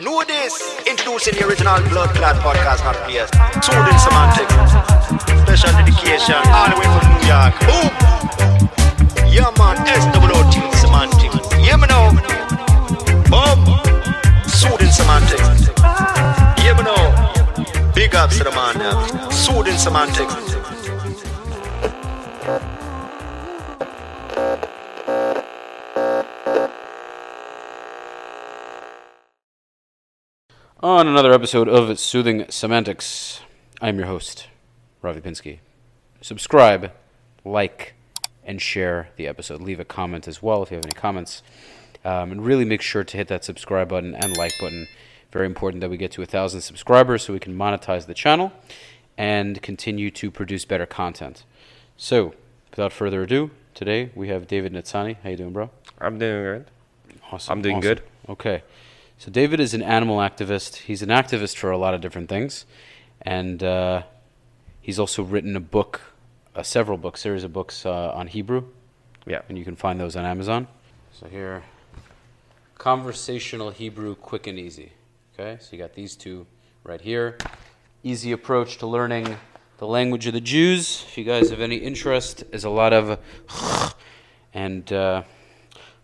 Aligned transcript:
Know 0.00 0.24
this. 0.24 0.52
Introducing 0.88 1.38
the 1.38 1.46
original 1.46 1.78
Blood 1.88 2.10
Clot 2.16 2.34
podcast, 2.42 2.82
not 2.82 2.96
PS. 3.06 3.30
Soothing 3.62 3.98
semantic. 4.02 4.48
Special 5.46 5.70
dedication 5.70 6.34
all 6.50 6.68
the 6.68 6.76
way 6.80 6.88
from 6.90 7.06
New 7.14 7.30
York. 7.30 7.54
Boom. 7.62 7.90
Yeah, 9.30 9.54
man. 9.54 9.78
SWOT 9.86 10.74
semantic. 10.74 11.30
Yeah, 11.62 11.76
me 11.76 11.86
know. 11.86 12.10
Boom. 13.30 13.60
Soothing 14.48 14.90
semantic. 14.90 15.38
Yeah, 16.58 16.74
me 16.76 16.82
know. 16.82 17.92
Big 17.94 18.14
ups 18.16 18.38
to 18.38 18.44
the 18.44 18.50
man. 18.50 18.80
Yeah. 18.80 19.28
Semantic. 19.78 20.73
On 30.94 31.08
another 31.08 31.32
episode 31.32 31.68
of 31.68 31.98
Soothing 31.98 32.46
Semantics, 32.48 33.40
I'm 33.80 33.98
your 33.98 34.06
host, 34.06 34.46
Ravi 35.02 35.20
Pinsky. 35.20 35.58
Subscribe, 36.20 36.92
like, 37.44 37.94
and 38.44 38.62
share 38.62 39.08
the 39.16 39.26
episode. 39.26 39.60
Leave 39.60 39.80
a 39.80 39.84
comment 39.84 40.28
as 40.28 40.40
well 40.40 40.62
if 40.62 40.70
you 40.70 40.76
have 40.76 40.86
any 40.86 40.92
comments. 40.92 41.42
Um, 42.04 42.30
and 42.30 42.46
really 42.46 42.64
make 42.64 42.80
sure 42.80 43.02
to 43.02 43.16
hit 43.16 43.26
that 43.26 43.42
subscribe 43.42 43.88
button 43.88 44.14
and 44.14 44.36
like 44.36 44.52
button. 44.60 44.86
Very 45.32 45.46
important 45.46 45.80
that 45.80 45.90
we 45.90 45.96
get 45.96 46.12
to 46.12 46.22
a 46.22 46.26
thousand 46.26 46.60
subscribers 46.60 47.24
so 47.24 47.32
we 47.32 47.40
can 47.40 47.58
monetize 47.58 48.06
the 48.06 48.14
channel 48.14 48.52
and 49.18 49.60
continue 49.62 50.12
to 50.12 50.30
produce 50.30 50.64
better 50.64 50.86
content. 50.86 51.42
So, 51.96 52.34
without 52.70 52.92
further 52.92 53.24
ado, 53.24 53.50
today 53.74 54.10
we 54.14 54.28
have 54.28 54.46
David 54.46 54.72
Nitsani. 54.72 55.16
How 55.24 55.30
you 55.30 55.36
doing, 55.38 55.52
bro? 55.52 55.70
I'm 55.98 56.20
doing 56.20 56.44
good. 56.44 56.66
Awesome. 57.32 57.52
I'm 57.52 57.62
doing 57.62 57.78
awesome. 57.78 57.82
good. 57.82 58.02
Okay. 58.28 58.62
So 59.18 59.30
David 59.30 59.60
is 59.60 59.74
an 59.74 59.82
animal 59.82 60.18
activist. 60.18 60.76
He's 60.76 61.02
an 61.02 61.08
activist 61.08 61.56
for 61.56 61.70
a 61.70 61.78
lot 61.78 61.94
of 61.94 62.00
different 62.00 62.28
things, 62.28 62.66
and 63.22 63.62
uh, 63.62 64.02
he's 64.80 64.98
also 64.98 65.22
written 65.22 65.56
a 65.56 65.60
book, 65.60 66.00
uh, 66.54 66.62
several 66.62 66.98
books, 66.98 67.20
series 67.22 67.44
of 67.44 67.52
books 67.52 67.86
uh, 67.86 68.12
on 68.12 68.26
Hebrew, 68.26 68.64
Yeah. 69.26 69.40
and 69.48 69.56
you 69.56 69.64
can 69.64 69.76
find 69.76 69.98
those 69.98 70.16
on 70.16 70.24
Amazon. 70.24 70.66
So 71.12 71.26
here, 71.26 71.62
conversational 72.76 73.70
Hebrew, 73.70 74.14
quick 74.14 74.46
and 74.46 74.58
easy. 74.58 74.92
Okay, 75.38 75.58
so 75.60 75.68
you 75.72 75.78
got 75.78 75.94
these 75.94 76.16
two 76.16 76.46
right 76.82 77.00
here. 77.00 77.38
Easy 78.02 78.32
approach 78.32 78.76
to 78.78 78.86
learning 78.86 79.36
the 79.78 79.86
language 79.86 80.26
of 80.26 80.34
the 80.34 80.40
Jews. 80.40 81.04
If 81.08 81.16
you 81.16 81.24
guys 81.24 81.50
have 81.50 81.60
any 81.60 81.76
interest, 81.76 82.44
is 82.52 82.64
a 82.64 82.70
lot 82.70 82.92
of 82.92 83.18
and 84.52 84.92
uh, 84.92 85.22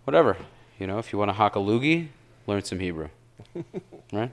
whatever. 0.04 0.36
You 0.78 0.86
know, 0.86 0.98
if 0.98 1.12
you 1.12 1.18
want 1.18 1.28
to 1.28 1.34
hock 1.34 1.56
a 1.56 1.58
loogie, 1.58 2.08
learn 2.46 2.62
some 2.62 2.78
Hebrew. 2.78 3.08
right? 4.12 4.30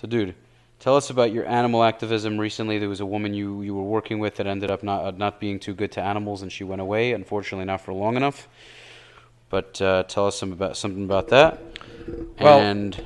So, 0.00 0.08
dude, 0.08 0.34
tell 0.78 0.96
us 0.96 1.10
about 1.10 1.32
your 1.32 1.46
animal 1.46 1.82
activism. 1.84 2.38
Recently, 2.38 2.78
there 2.78 2.88
was 2.88 3.00
a 3.00 3.06
woman 3.06 3.34
you, 3.34 3.62
you 3.62 3.74
were 3.74 3.82
working 3.82 4.18
with 4.18 4.36
that 4.36 4.46
ended 4.46 4.70
up 4.70 4.82
not, 4.82 5.04
uh, 5.04 5.10
not 5.12 5.40
being 5.40 5.58
too 5.58 5.74
good 5.74 5.92
to 5.92 6.00
animals 6.00 6.42
and 6.42 6.50
she 6.50 6.64
went 6.64 6.80
away. 6.80 7.12
Unfortunately, 7.12 7.64
not 7.64 7.80
for 7.80 7.92
long 7.92 8.16
enough. 8.16 8.48
But 9.50 9.80
uh, 9.82 10.04
tell 10.04 10.26
us 10.26 10.38
some 10.38 10.52
about, 10.52 10.76
something 10.76 11.04
about 11.04 11.28
that. 11.28 11.60
Well- 12.40 12.60
and, 12.60 13.04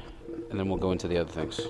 and 0.51 0.59
then 0.59 0.69
we'll 0.69 0.79
go 0.79 0.93
into 0.93 1.09
the 1.09 1.19
other 1.19 1.33
things. 1.33 1.61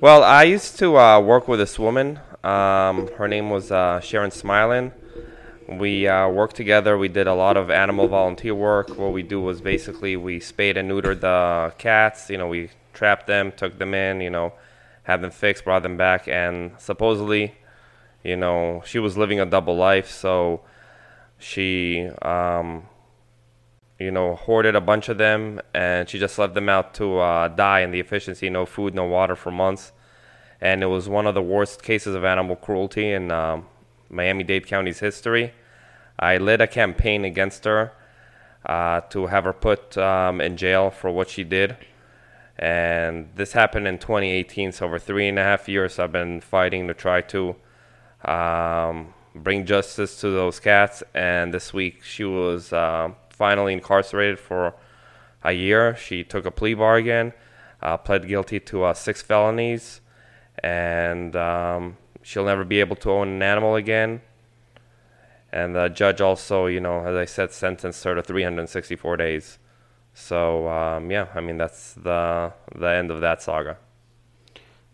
Well, 0.00 0.22
I 0.22 0.44
used 0.44 0.78
to 0.78 0.96
uh, 0.96 1.20
work 1.20 1.48
with 1.48 1.58
this 1.58 1.78
woman. 1.78 2.20
Um, 2.42 3.08
her 3.18 3.28
name 3.28 3.50
was 3.50 3.70
uh, 3.70 4.00
Sharon 4.00 4.30
Smilin. 4.30 4.92
We 5.70 6.08
uh, 6.08 6.28
worked 6.28 6.56
together. 6.56 6.98
We 6.98 7.08
did 7.08 7.26
a 7.26 7.34
lot 7.34 7.56
of 7.56 7.70
animal 7.70 8.08
volunteer 8.08 8.54
work. 8.54 8.96
What 8.98 9.12
we 9.12 9.22
do 9.22 9.40
was 9.40 9.60
basically 9.60 10.16
we 10.16 10.40
spayed 10.40 10.76
and 10.76 10.90
neutered 10.90 11.20
the 11.20 11.72
cats. 11.78 12.28
You 12.28 12.38
know, 12.38 12.48
we 12.48 12.70
trapped 12.92 13.26
them, 13.26 13.52
took 13.52 13.78
them 13.78 13.94
in. 13.94 14.20
You 14.20 14.30
know, 14.30 14.52
had 15.04 15.22
them 15.22 15.30
fixed, 15.30 15.64
brought 15.64 15.82
them 15.82 15.96
back, 15.96 16.26
and 16.26 16.72
supposedly, 16.78 17.54
you 18.24 18.36
know, 18.36 18.82
she 18.84 18.98
was 18.98 19.16
living 19.16 19.38
a 19.38 19.46
double 19.46 19.76
life. 19.76 20.10
So 20.10 20.62
she 21.38 22.08
um, 22.22 22.88
you 24.00 24.10
know, 24.10 24.34
hoarded 24.34 24.74
a 24.74 24.80
bunch 24.80 25.10
of 25.10 25.18
them, 25.18 25.60
and 25.74 26.08
she 26.08 26.18
just 26.18 26.38
left 26.38 26.54
them 26.54 26.70
out 26.70 26.94
to 26.94 27.18
uh, 27.18 27.48
die 27.48 27.80
in 27.80 27.90
the 27.90 28.00
efficiency. 28.00 28.48
No 28.48 28.64
food, 28.64 28.94
no 28.94 29.04
water 29.04 29.36
for 29.36 29.50
months, 29.50 29.92
and 30.60 30.82
it 30.82 30.86
was 30.86 31.08
one 31.08 31.26
of 31.26 31.34
the 31.34 31.42
worst 31.42 31.82
cases 31.82 32.14
of 32.14 32.24
animal 32.24 32.56
cruelty 32.56 33.12
in 33.12 33.30
um, 33.30 33.66
Miami-Dade 34.08 34.66
County's 34.66 35.00
history. 35.00 35.52
I 36.20 36.36
led 36.36 36.60
a 36.60 36.66
campaign 36.66 37.24
against 37.24 37.64
her 37.64 37.92
uh, 38.66 39.00
to 39.00 39.26
have 39.26 39.44
her 39.44 39.54
put 39.54 39.96
um, 39.96 40.40
in 40.40 40.56
jail 40.56 40.90
for 40.90 41.10
what 41.10 41.30
she 41.30 41.44
did, 41.44 41.76
and 42.58 43.30
this 43.34 43.52
happened 43.54 43.88
in 43.88 43.96
2018. 43.98 44.72
So 44.72 44.84
over 44.84 44.98
three 44.98 45.28
and 45.28 45.38
a 45.38 45.42
half 45.42 45.66
years, 45.66 45.98
I've 45.98 46.12
been 46.12 46.42
fighting 46.42 46.86
to 46.88 46.94
try 46.94 47.22
to 47.22 47.56
um, 48.24 49.14
bring 49.34 49.64
justice 49.64 50.20
to 50.20 50.30
those 50.30 50.60
cats. 50.60 51.02
And 51.14 51.54
this 51.54 51.72
week, 51.72 52.02
she 52.04 52.24
was 52.24 52.70
uh, 52.72 53.12
finally 53.30 53.72
incarcerated 53.72 54.38
for 54.38 54.74
a 55.42 55.52
year. 55.52 55.96
She 55.96 56.22
took 56.22 56.44
a 56.44 56.50
plea 56.50 56.74
bargain, 56.74 57.32
uh, 57.80 57.96
pled 57.96 58.28
guilty 58.28 58.60
to 58.60 58.84
uh, 58.84 58.94
six 58.94 59.22
felonies, 59.22 60.02
and 60.62 61.34
um, 61.34 61.96
she'll 62.22 62.44
never 62.44 62.64
be 62.64 62.80
able 62.80 62.96
to 62.96 63.10
own 63.10 63.28
an 63.28 63.42
animal 63.42 63.74
again. 63.74 64.20
And 65.52 65.74
the 65.74 65.88
judge 65.88 66.20
also, 66.20 66.66
you 66.66 66.80
know, 66.80 67.04
as 67.04 67.16
I 67.16 67.24
said, 67.24 67.52
sentenced 67.52 68.04
her 68.04 68.14
to 68.14 68.22
364 68.22 69.16
days. 69.16 69.58
So 70.14 70.68
um, 70.68 71.10
yeah, 71.10 71.28
I 71.34 71.40
mean 71.40 71.56
that's 71.56 71.94
the 71.94 72.52
the 72.74 72.86
end 72.86 73.10
of 73.10 73.20
that 73.20 73.42
saga. 73.42 73.78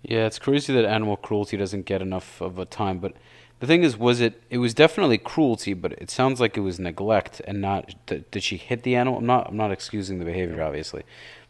Yeah, 0.02 0.26
it's 0.26 0.38
crazy 0.38 0.72
that 0.74 0.84
animal 0.84 1.16
cruelty 1.16 1.56
doesn't 1.56 1.86
get 1.86 2.00
enough 2.00 2.40
of 2.40 2.58
a 2.58 2.64
time. 2.64 2.98
But 2.98 3.14
the 3.58 3.66
thing 3.66 3.82
is, 3.82 3.96
was 3.96 4.20
it? 4.20 4.42
It 4.50 4.58
was 4.58 4.74
definitely 4.74 5.18
cruelty, 5.18 5.74
but 5.74 5.92
it 5.92 6.10
sounds 6.10 6.40
like 6.40 6.56
it 6.56 6.60
was 6.60 6.78
neglect 6.78 7.40
and 7.46 7.60
not. 7.60 7.94
Did, 8.06 8.30
did 8.30 8.42
she 8.42 8.56
hit 8.56 8.82
the 8.82 8.94
animal? 8.94 9.18
I'm 9.18 9.26
not. 9.26 9.48
I'm 9.48 9.56
not 9.56 9.72
excusing 9.72 10.18
the 10.18 10.24
behavior, 10.24 10.62
obviously, 10.62 11.02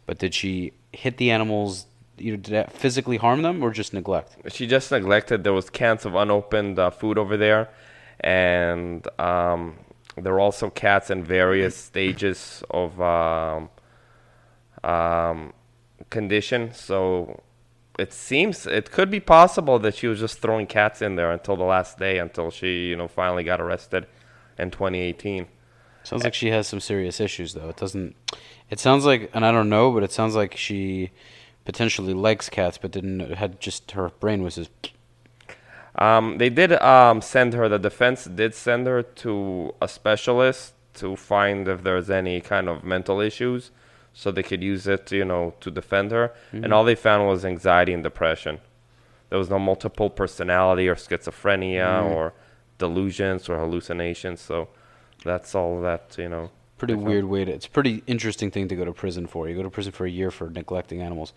but 0.06 0.18
did 0.18 0.32
she 0.32 0.72
hit 0.92 1.16
the 1.16 1.30
animals? 1.30 1.86
You 2.18 2.32
know, 2.32 2.36
did 2.38 2.52
that 2.52 2.72
physically 2.72 3.18
harm 3.18 3.42
them 3.42 3.62
or 3.62 3.70
just 3.72 3.92
neglect? 3.92 4.36
She 4.48 4.66
just 4.66 4.90
neglected. 4.90 5.44
There 5.44 5.52
was 5.52 5.68
cans 5.68 6.06
of 6.06 6.14
unopened 6.14 6.78
uh, 6.78 6.90
food 6.90 7.18
over 7.18 7.36
there, 7.36 7.68
and 8.20 9.06
um, 9.20 9.76
there 10.16 10.34
are 10.34 10.40
also 10.40 10.70
cats 10.70 11.10
in 11.10 11.22
various 11.24 11.76
stages 11.76 12.62
of 12.70 13.00
um, 13.00 13.68
um, 14.82 15.52
condition. 16.10 16.72
So 16.72 17.42
it 17.98 18.12
seems 18.12 18.66
it 18.66 18.90
could 18.90 19.10
be 19.10 19.20
possible 19.20 19.78
that 19.80 19.94
she 19.94 20.06
was 20.06 20.20
just 20.20 20.40
throwing 20.40 20.66
cats 20.66 21.02
in 21.02 21.16
there 21.16 21.32
until 21.32 21.56
the 21.56 21.64
last 21.64 21.98
day, 21.98 22.18
until 22.18 22.50
she, 22.50 22.88
you 22.88 22.96
know, 22.96 23.08
finally 23.08 23.44
got 23.44 23.60
arrested 23.60 24.06
in 24.58 24.70
2018. 24.70 25.46
Sounds 26.06 26.22
like 26.22 26.34
she 26.34 26.50
has 26.50 26.68
some 26.68 26.78
serious 26.78 27.20
issues, 27.20 27.54
though. 27.54 27.68
It 27.68 27.76
doesn't. 27.76 28.14
It 28.70 28.78
sounds 28.78 29.04
like, 29.04 29.28
and 29.34 29.44
I 29.44 29.50
don't 29.50 29.68
know, 29.68 29.90
but 29.90 30.04
it 30.04 30.12
sounds 30.12 30.36
like 30.36 30.56
she 30.56 31.10
potentially 31.64 32.14
likes 32.14 32.48
cats, 32.48 32.78
but 32.78 32.92
didn't 32.92 33.34
had 33.34 33.60
just 33.60 33.90
her 33.92 34.10
brain 34.20 34.42
was 34.42 34.54
just. 34.54 34.70
Um, 35.96 36.38
they 36.38 36.50
did 36.50 36.72
um, 36.74 37.22
send 37.22 37.54
her. 37.54 37.68
The 37.68 37.78
defense 37.78 38.24
did 38.24 38.54
send 38.54 38.86
her 38.86 39.02
to 39.02 39.74
a 39.80 39.88
specialist 39.88 40.74
to 40.94 41.16
find 41.16 41.68
if 41.68 41.82
there's 41.82 42.10
any 42.10 42.40
kind 42.40 42.68
of 42.68 42.84
mental 42.84 43.20
issues, 43.20 43.70
so 44.12 44.30
they 44.30 44.42
could 44.42 44.62
use 44.62 44.86
it, 44.86 45.10
you 45.12 45.24
know, 45.24 45.54
to 45.60 45.70
defend 45.70 46.10
her. 46.10 46.32
And 46.52 46.72
all 46.72 46.84
they 46.84 46.94
found 46.94 47.26
was 47.26 47.44
anxiety 47.44 47.92
and 47.92 48.02
depression. 48.02 48.60
There 49.30 49.38
was 49.38 49.50
no 49.50 49.58
multiple 49.58 50.10
personality 50.10 50.88
or 50.88 50.94
schizophrenia 50.94 52.04
or 52.04 52.32
delusions 52.78 53.48
or 53.48 53.58
hallucinations. 53.58 54.40
So 54.40 54.68
that's 55.24 55.54
all 55.54 55.80
that 55.82 56.16
you 56.18 56.28
know. 56.28 56.50
pretty 56.78 56.94
weird 56.94 57.24
way 57.24 57.44
to 57.44 57.52
it's 57.52 57.66
a 57.66 57.70
pretty 57.70 58.02
interesting 58.06 58.50
thing 58.50 58.68
to 58.68 58.76
go 58.76 58.84
to 58.84 58.92
prison 58.92 59.26
for 59.26 59.48
you 59.48 59.56
go 59.56 59.62
to 59.62 59.70
prison 59.70 59.92
for 59.92 60.06
a 60.06 60.10
year 60.10 60.30
for 60.30 60.50
neglecting 60.50 61.00
animals 61.02 61.32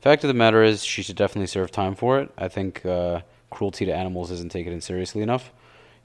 fact 0.00 0.24
of 0.24 0.28
the 0.28 0.34
matter 0.34 0.62
is 0.62 0.84
she 0.84 1.02
should 1.02 1.16
definitely 1.16 1.46
serve 1.46 1.70
time 1.70 1.94
for 1.94 2.18
it 2.18 2.30
i 2.38 2.48
think 2.48 2.84
uh, 2.86 3.20
cruelty 3.50 3.84
to 3.84 3.92
animals 3.94 4.30
isn't 4.30 4.50
taken 4.52 4.72
in 4.72 4.80
seriously 4.80 5.22
enough 5.22 5.52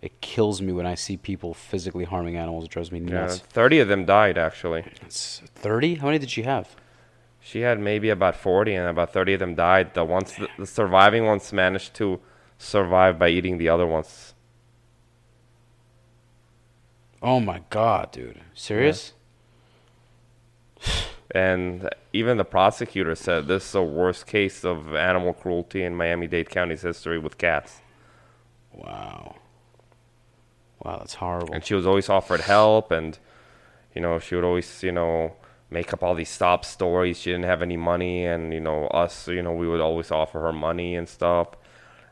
it 0.02 0.20
kills 0.22 0.62
me 0.62 0.74
when 0.74 0.86
i 0.86 0.96
see 0.96 1.16
people 1.18 1.54
physically 1.54 2.04
harming 2.06 2.36
animals 2.36 2.66
it 2.66 2.72
drives 2.72 2.92
me 2.92 3.00
nuts. 3.00 3.12
Yeah, 3.12 3.22
nuts 3.22 3.40
thirty 3.40 3.80
of 3.80 3.88
them 3.88 4.06
died 4.06 4.38
actually. 4.38 4.84
it's 5.02 5.42
30 5.56 5.96
how 5.96 6.08
many 6.08 6.20
did 6.20 6.30
she 6.30 6.44
have 6.44 6.76
She 7.40 7.62
had 7.62 7.80
maybe 7.80 8.10
about 8.10 8.36
40, 8.36 8.74
and 8.74 8.88
about 8.90 9.14
30 9.14 9.34
of 9.36 9.40
them 9.40 9.54
died. 9.54 9.94
The 9.94 10.04
ones, 10.04 10.34
the, 10.36 10.48
the 10.58 10.66
surviving 10.66 11.26
ones, 11.26 11.54
managed 11.54 11.94
to 12.02 12.20
survive 12.58 13.20
by 13.20 13.30
eating 13.30 13.60
the 13.60 13.70
other 13.70 13.86
ones. 13.86 14.34
oh 17.22 17.40
my 17.40 17.62
god 17.70 18.12
dude 18.12 18.40
serious 18.54 19.14
And 21.36 21.90
even 22.14 22.38
the 22.38 22.46
prosecutor 22.46 23.16
said 23.16 23.48
this 23.48 23.66
is 23.68 23.74
the 23.74 23.84
worst 23.84 24.28
case 24.28 24.66
of 24.66 24.96
animal 24.96 25.34
cruelty 25.34 25.84
in 25.84 25.96
Miami-Dade 25.96 26.50
County's 26.50 26.84
history 26.84 27.20
with 27.20 27.38
cats. 27.38 27.82
wow 28.74 29.36
wow 30.84 30.98
that's 31.00 31.16
horrible 31.16 31.54
And 31.54 31.66
she 31.66 31.74
was 31.76 31.86
always 31.88 32.10
offered 32.10 32.42
help, 32.42 32.92
and 32.92 33.18
you 33.96 34.02
know 34.02 34.20
she 34.20 34.36
would 34.36 34.44
always, 34.44 34.84
you 34.84 34.92
know, 34.92 35.36
make 35.70 35.94
up 35.94 36.04
all 36.04 36.16
these 36.16 36.30
stop 36.30 36.66
stories. 36.66 37.20
She 37.20 37.32
didn't 37.32 37.46
have 37.46 37.62
any 37.64 37.78
money, 37.78 38.26
and 38.26 38.54
you 38.54 38.60
know 38.62 38.88
us, 38.88 39.28
you 39.28 39.42
know, 39.44 39.54
we 39.54 39.68
would 39.68 39.82
always 39.82 40.12
offer 40.12 40.42
her 40.42 40.54
money 40.54 40.96
and 40.96 41.08
stuff. 41.10 41.50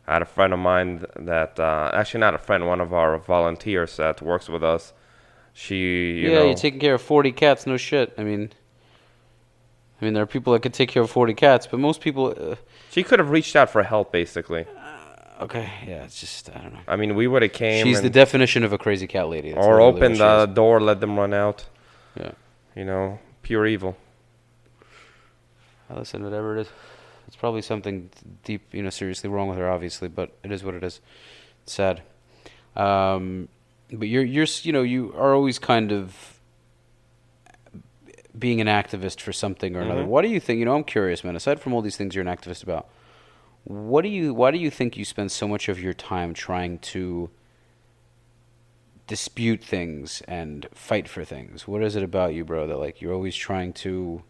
I 0.07 0.13
had 0.13 0.23
a 0.23 0.25
friend 0.25 0.53
of 0.53 0.59
mine 0.59 1.05
that 1.17 1.59
uh, 1.59 1.91
actually 1.93 2.21
not 2.21 2.35
a 2.35 2.39
friend, 2.39 2.67
one 2.67 2.81
of 2.81 2.93
our 2.93 3.17
volunteers 3.19 3.97
that 3.97 4.21
works 4.21 4.49
with 4.49 4.63
us. 4.63 4.93
She, 5.53 6.21
you 6.21 6.31
yeah, 6.31 6.33
know, 6.33 6.45
you're 6.45 6.55
taking 6.55 6.79
care 6.79 6.95
of 6.95 7.01
40 7.01 7.31
cats, 7.33 7.67
no 7.67 7.77
shit. 7.77 8.13
I 8.17 8.23
mean, 8.23 8.51
I 10.03 10.05
mean, 10.05 10.13
there 10.15 10.23
are 10.23 10.27
people 10.27 10.51
that 10.51 10.61
could 10.61 10.73
take 10.73 10.89
care 10.89 11.01
of 11.01 11.09
40 11.09 11.33
cats, 11.33 11.65
but 11.65 11.79
most 11.79 12.01
people. 12.01 12.35
Uh, 12.37 12.55
she 12.91 13.03
could 13.03 13.19
have 13.19 13.29
reached 13.29 13.55
out 13.55 13.69
for 13.69 13.83
help, 13.83 14.11
basically. 14.11 14.65
okay, 15.39 15.71
yeah, 15.87 16.03
it's 16.03 16.19
just 16.19 16.49
I 16.49 16.59
don't 16.59 16.73
know. 16.73 16.81
I 16.89 16.97
mean, 16.97 17.15
we 17.15 17.25
would 17.25 17.41
have 17.41 17.53
came 17.53 17.85
She's 17.85 18.01
the 18.01 18.09
definition 18.09 18.65
of 18.65 18.73
a 18.73 18.77
crazy 18.77 19.07
cat 19.07 19.29
lady. 19.29 19.53
That's 19.53 19.65
or 19.65 19.79
open 19.79 20.17
the 20.17 20.47
she 20.47 20.53
door, 20.53 20.81
let 20.81 20.99
them 20.99 21.17
run 21.17 21.33
out. 21.33 21.63
Yeah. 22.19 22.31
You 22.75 22.83
know, 22.83 23.19
pure 23.43 23.65
evil. 23.65 23.95
Uh, 25.89 25.99
Listen, 25.99 26.21
whatever 26.21 26.57
it 26.57 26.61
is, 26.63 26.67
it's 27.25 27.37
probably 27.37 27.61
something 27.61 28.09
deep, 28.43 28.73
you 28.73 28.83
know, 28.83 28.89
seriously 28.89 29.29
wrong 29.29 29.47
with 29.47 29.57
her, 29.57 29.69
obviously, 29.69 30.09
but 30.09 30.31
it 30.43 30.51
is 30.51 30.65
what 30.65 30.75
it 30.75 30.83
is. 30.83 30.99
It's 31.63 31.71
sad. 31.71 32.01
Um, 32.75 33.47
but 33.89 34.09
you're, 34.09 34.25
you're, 34.25 34.47
you 34.63 34.73
know, 34.73 34.81
you 34.81 35.13
are 35.17 35.33
always 35.33 35.59
kind 35.59 35.93
of 35.93 36.32
being 38.37 38.59
an 38.61 38.67
activist 38.67 39.19
for 39.21 39.31
something 39.31 39.75
or 39.75 39.81
another. 39.81 40.03
Mhm. 40.03 40.07
What 40.07 40.23
do 40.23 40.27
you 40.29 40.39
think? 40.39 40.59
You 40.59 40.65
know, 40.65 40.75
I'm 40.75 40.83
curious, 40.83 41.23
man. 41.23 41.35
Aside 41.35 41.59
from 41.59 41.73
all 41.73 41.81
these 41.81 41.97
things 41.97 42.15
you're 42.15 42.27
an 42.27 42.35
activist 42.35 42.63
about, 42.63 42.89
what 43.63 44.01
do 44.01 44.09
you? 44.09 44.33
Why 44.33 44.51
do 44.51 44.57
you 44.57 44.69
think 44.69 44.97
you 44.97 45.05
spend 45.05 45.31
so 45.31 45.47
much 45.47 45.69
of 45.69 45.79
your 45.79 45.93
time 45.93 46.33
trying 46.33 46.79
to 46.79 47.29
dispute 49.07 49.63
things 49.63 50.21
and 50.27 50.67
fight 50.73 51.07
for 51.07 51.23
things? 51.23 51.67
What 51.67 51.83
is 51.83 51.95
it 51.95 52.03
about 52.03 52.33
you, 52.33 52.43
bro, 52.45 52.67
that 52.67 52.77
like 52.77 53.01
you're 53.01 53.13
always 53.13 53.35
trying 53.35 53.73
to 53.73 54.23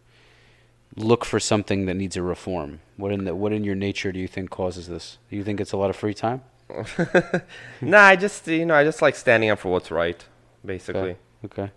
look 0.96 1.24
for 1.24 1.40
something 1.40 1.86
that 1.86 1.94
needs 1.94 2.16
a 2.16 2.22
reform? 2.22 2.80
What 2.96 3.10
in 3.12 3.24
the, 3.24 3.34
what 3.34 3.52
in 3.52 3.64
your 3.64 3.74
nature 3.74 4.12
do 4.12 4.20
you 4.20 4.28
think 4.28 4.50
causes 4.50 4.86
this? 4.88 5.18
Do 5.30 5.36
you 5.36 5.44
think 5.44 5.60
it's 5.60 5.72
a 5.72 5.76
lot 5.76 5.90
of 5.90 5.96
free 5.96 6.14
time? 6.14 6.42
nah, 7.80 8.02
I 8.02 8.16
just 8.16 8.46
you 8.46 8.66
know 8.66 8.74
I 8.74 8.84
just 8.84 9.02
like 9.02 9.16
standing 9.16 9.50
up 9.50 9.58
for 9.58 9.70
what's 9.70 9.90
right, 9.90 10.24
basically. 10.64 11.16
Okay. 11.44 11.62
okay. 11.62 11.70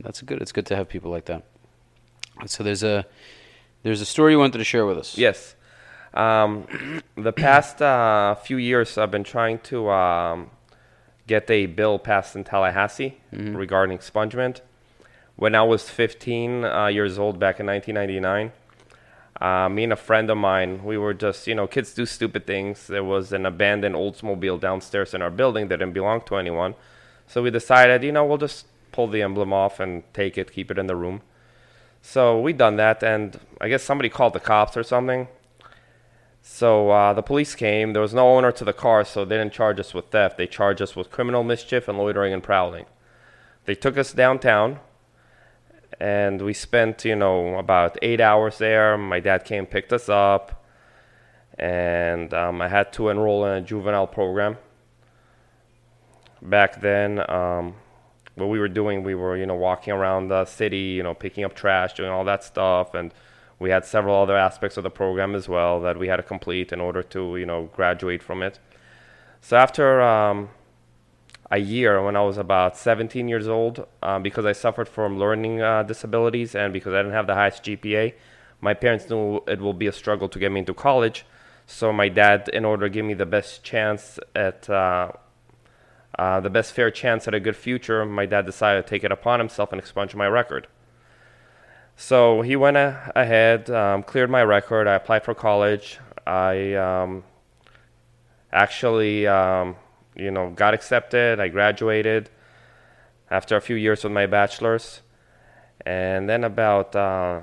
That's 0.00 0.20
good. 0.22 0.40
It's 0.42 0.52
good 0.52 0.66
to 0.66 0.76
have 0.76 0.88
people 0.88 1.10
like 1.10 1.24
that. 1.26 1.42
So 2.46 2.62
there's 2.62 2.82
a 2.82 3.06
there's 3.82 4.00
a 4.00 4.06
story 4.06 4.32
you 4.32 4.38
wanted 4.38 4.58
to 4.58 4.64
share 4.64 4.84
with 4.86 4.98
us. 4.98 5.16
Yes. 5.16 5.54
Um, 6.12 6.66
the 7.16 7.32
past 7.32 7.80
uh, 7.82 8.34
few 8.34 8.56
years, 8.56 8.96
I've 8.98 9.10
been 9.10 9.24
trying 9.24 9.58
to 9.60 9.90
um, 9.90 10.50
get 11.26 11.50
a 11.50 11.66
bill 11.66 11.98
passed 11.98 12.34
in 12.36 12.44
Tallahassee 12.44 13.18
Mhm. 13.32 13.56
regarding 13.56 13.96
expungement. 13.98 14.60
When 15.36 15.54
I 15.54 15.62
was 15.62 15.90
15 15.90 16.64
uh, 16.64 16.86
years 16.86 17.18
old 17.18 17.38
back 17.38 17.60
in 17.60 17.66
1999, 17.66 18.52
uh, 19.40 19.68
me 19.68 19.84
and 19.84 19.92
a 19.92 19.96
friend 19.96 20.30
of 20.30 20.38
mine, 20.38 20.82
we 20.82 20.96
were 20.96 21.12
just, 21.12 21.46
you 21.46 21.54
know, 21.54 21.66
kids 21.66 21.92
do 21.92 22.06
stupid 22.06 22.46
things. 22.46 22.86
There 22.86 23.04
was 23.04 23.32
an 23.34 23.44
abandoned 23.44 23.94
Oldsmobile 23.94 24.58
downstairs 24.58 25.12
in 25.12 25.20
our 25.20 25.30
building 25.30 25.68
that 25.68 25.78
didn't 25.80 25.92
belong 25.92 26.22
to 26.22 26.36
anyone. 26.36 26.74
So 27.26 27.42
we 27.42 27.50
decided, 27.50 28.02
you 28.02 28.12
know, 28.12 28.24
we'll 28.24 28.38
just 28.38 28.64
pull 28.96 29.06
the 29.06 29.20
emblem 29.20 29.52
off 29.52 29.78
and 29.78 30.02
take 30.14 30.38
it, 30.38 30.50
keep 30.50 30.70
it 30.70 30.78
in 30.78 30.86
the 30.86 30.96
room. 30.96 31.20
So 32.00 32.40
we 32.40 32.52
done 32.54 32.76
that, 32.76 33.02
and 33.02 33.38
I 33.60 33.68
guess 33.68 33.82
somebody 33.82 34.08
called 34.08 34.32
the 34.32 34.40
cops 34.40 34.74
or 34.76 34.82
something. 34.82 35.28
So 36.40 36.90
uh, 36.90 37.12
the 37.12 37.22
police 37.22 37.54
came. 37.54 37.92
There 37.92 38.00
was 38.00 38.14
no 38.14 38.26
owner 38.36 38.52
to 38.52 38.64
the 38.64 38.72
car, 38.72 39.04
so 39.04 39.24
they 39.24 39.36
didn't 39.36 39.52
charge 39.52 39.78
us 39.78 39.92
with 39.92 40.06
theft. 40.06 40.38
They 40.38 40.46
charged 40.46 40.80
us 40.80 40.96
with 40.96 41.10
criminal 41.10 41.44
mischief 41.44 41.88
and 41.88 41.98
loitering 41.98 42.32
and 42.32 42.42
prowling. 42.42 42.86
They 43.66 43.74
took 43.74 43.98
us 43.98 44.12
downtown, 44.12 44.78
and 46.00 46.40
we 46.40 46.54
spent, 46.54 47.04
you 47.04 47.16
know, 47.16 47.58
about 47.58 47.98
eight 48.00 48.20
hours 48.20 48.56
there. 48.58 48.96
My 48.96 49.20
dad 49.20 49.44
came, 49.44 49.66
picked 49.66 49.92
us 49.92 50.08
up, 50.08 50.64
and 51.58 52.32
um, 52.32 52.62
I 52.62 52.68
had 52.68 52.94
to 52.94 53.10
enroll 53.10 53.44
in 53.44 53.52
a 53.58 53.60
juvenile 53.60 54.06
program. 54.06 54.56
Back 56.40 56.80
then, 56.80 57.28
um, 57.28 57.74
what 58.36 58.48
we 58.48 58.58
were 58.58 58.68
doing, 58.68 59.02
we 59.02 59.14
were, 59.14 59.36
you 59.36 59.46
know, 59.46 59.54
walking 59.54 59.92
around 59.92 60.28
the 60.28 60.44
city, 60.44 60.94
you 60.96 61.02
know, 61.02 61.14
picking 61.14 61.44
up 61.44 61.54
trash, 61.54 61.94
doing 61.94 62.10
all 62.10 62.24
that 62.24 62.44
stuff, 62.44 62.94
and 62.94 63.12
we 63.58 63.70
had 63.70 63.84
several 63.84 64.14
other 64.22 64.36
aspects 64.36 64.76
of 64.76 64.84
the 64.84 64.90
program 64.90 65.34
as 65.34 65.48
well 65.48 65.80
that 65.80 65.98
we 65.98 66.08
had 66.08 66.16
to 66.16 66.22
complete 66.22 66.72
in 66.72 66.80
order 66.80 67.02
to, 67.02 67.36
you 67.38 67.46
know, 67.46 67.70
graduate 67.74 68.22
from 68.22 68.42
it. 68.42 68.58
So 69.40 69.56
after 69.56 70.02
um, 70.02 70.50
a 71.50 71.58
year, 71.58 72.02
when 72.04 72.14
I 72.14 72.22
was 72.22 72.36
about 72.36 72.76
17 72.76 73.26
years 73.26 73.48
old, 73.48 73.86
um, 74.02 74.22
because 74.22 74.44
I 74.44 74.52
suffered 74.52 74.88
from 74.88 75.18
learning 75.18 75.62
uh, 75.62 75.82
disabilities 75.84 76.54
and 76.54 76.72
because 76.72 76.92
I 76.92 76.98
didn't 76.98 77.12
have 77.12 77.26
the 77.26 77.34
highest 77.34 77.64
GPA, 77.64 78.12
my 78.60 78.74
parents 78.74 79.08
knew 79.08 79.42
it 79.46 79.60
will 79.60 79.72
be 79.72 79.86
a 79.86 79.92
struggle 79.92 80.28
to 80.28 80.38
get 80.38 80.52
me 80.52 80.60
into 80.60 80.74
college. 80.74 81.24
So 81.66 81.92
my 81.92 82.08
dad, 82.08 82.50
in 82.52 82.64
order 82.64 82.86
to 82.86 82.90
give 82.90 83.04
me 83.04 83.14
the 83.14 83.26
best 83.26 83.64
chance 83.64 84.18
at 84.34 84.68
uh, 84.68 85.12
uh, 86.18 86.40
the 86.40 86.50
best 86.50 86.72
fair 86.72 86.90
chance 86.90 87.28
at 87.28 87.34
a 87.34 87.40
good 87.40 87.56
future, 87.56 88.04
my 88.06 88.26
dad 88.26 88.46
decided 88.46 88.82
to 88.82 88.88
take 88.88 89.04
it 89.04 89.12
upon 89.12 89.38
himself 89.38 89.72
and 89.72 89.80
expunge 89.80 90.14
my 90.14 90.26
record. 90.26 90.66
So 91.96 92.42
he 92.42 92.56
went 92.56 92.76
a- 92.76 93.12
ahead, 93.14 93.70
um, 93.70 94.02
cleared 94.02 94.30
my 94.30 94.42
record. 94.42 94.86
I 94.86 94.94
applied 94.94 95.24
for 95.24 95.34
college. 95.34 95.98
I 96.26 96.74
um, 96.74 97.24
actually, 98.52 99.26
um, 99.26 99.76
you 100.14 100.30
know, 100.30 100.50
got 100.50 100.74
accepted. 100.74 101.40
I 101.40 101.48
graduated 101.48 102.30
after 103.30 103.56
a 103.56 103.60
few 103.60 103.76
years 103.76 104.04
with 104.04 104.12
my 104.12 104.26
bachelor's, 104.26 105.02
and 105.84 106.28
then 106.28 106.44
about 106.44 106.94
uh, 106.94 107.40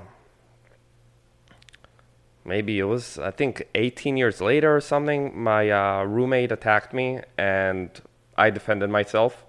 maybe 2.44 2.78
it 2.78 2.84
was 2.84 3.18
I 3.18 3.30
think 3.30 3.66
18 3.74 4.16
years 4.16 4.40
later 4.40 4.74
or 4.74 4.80
something. 4.80 5.38
My 5.38 5.70
uh, 5.70 6.04
roommate 6.04 6.52
attacked 6.52 6.92
me, 6.92 7.20
and 7.36 7.90
I 8.36 8.50
defended 8.50 8.90
myself. 8.90 9.44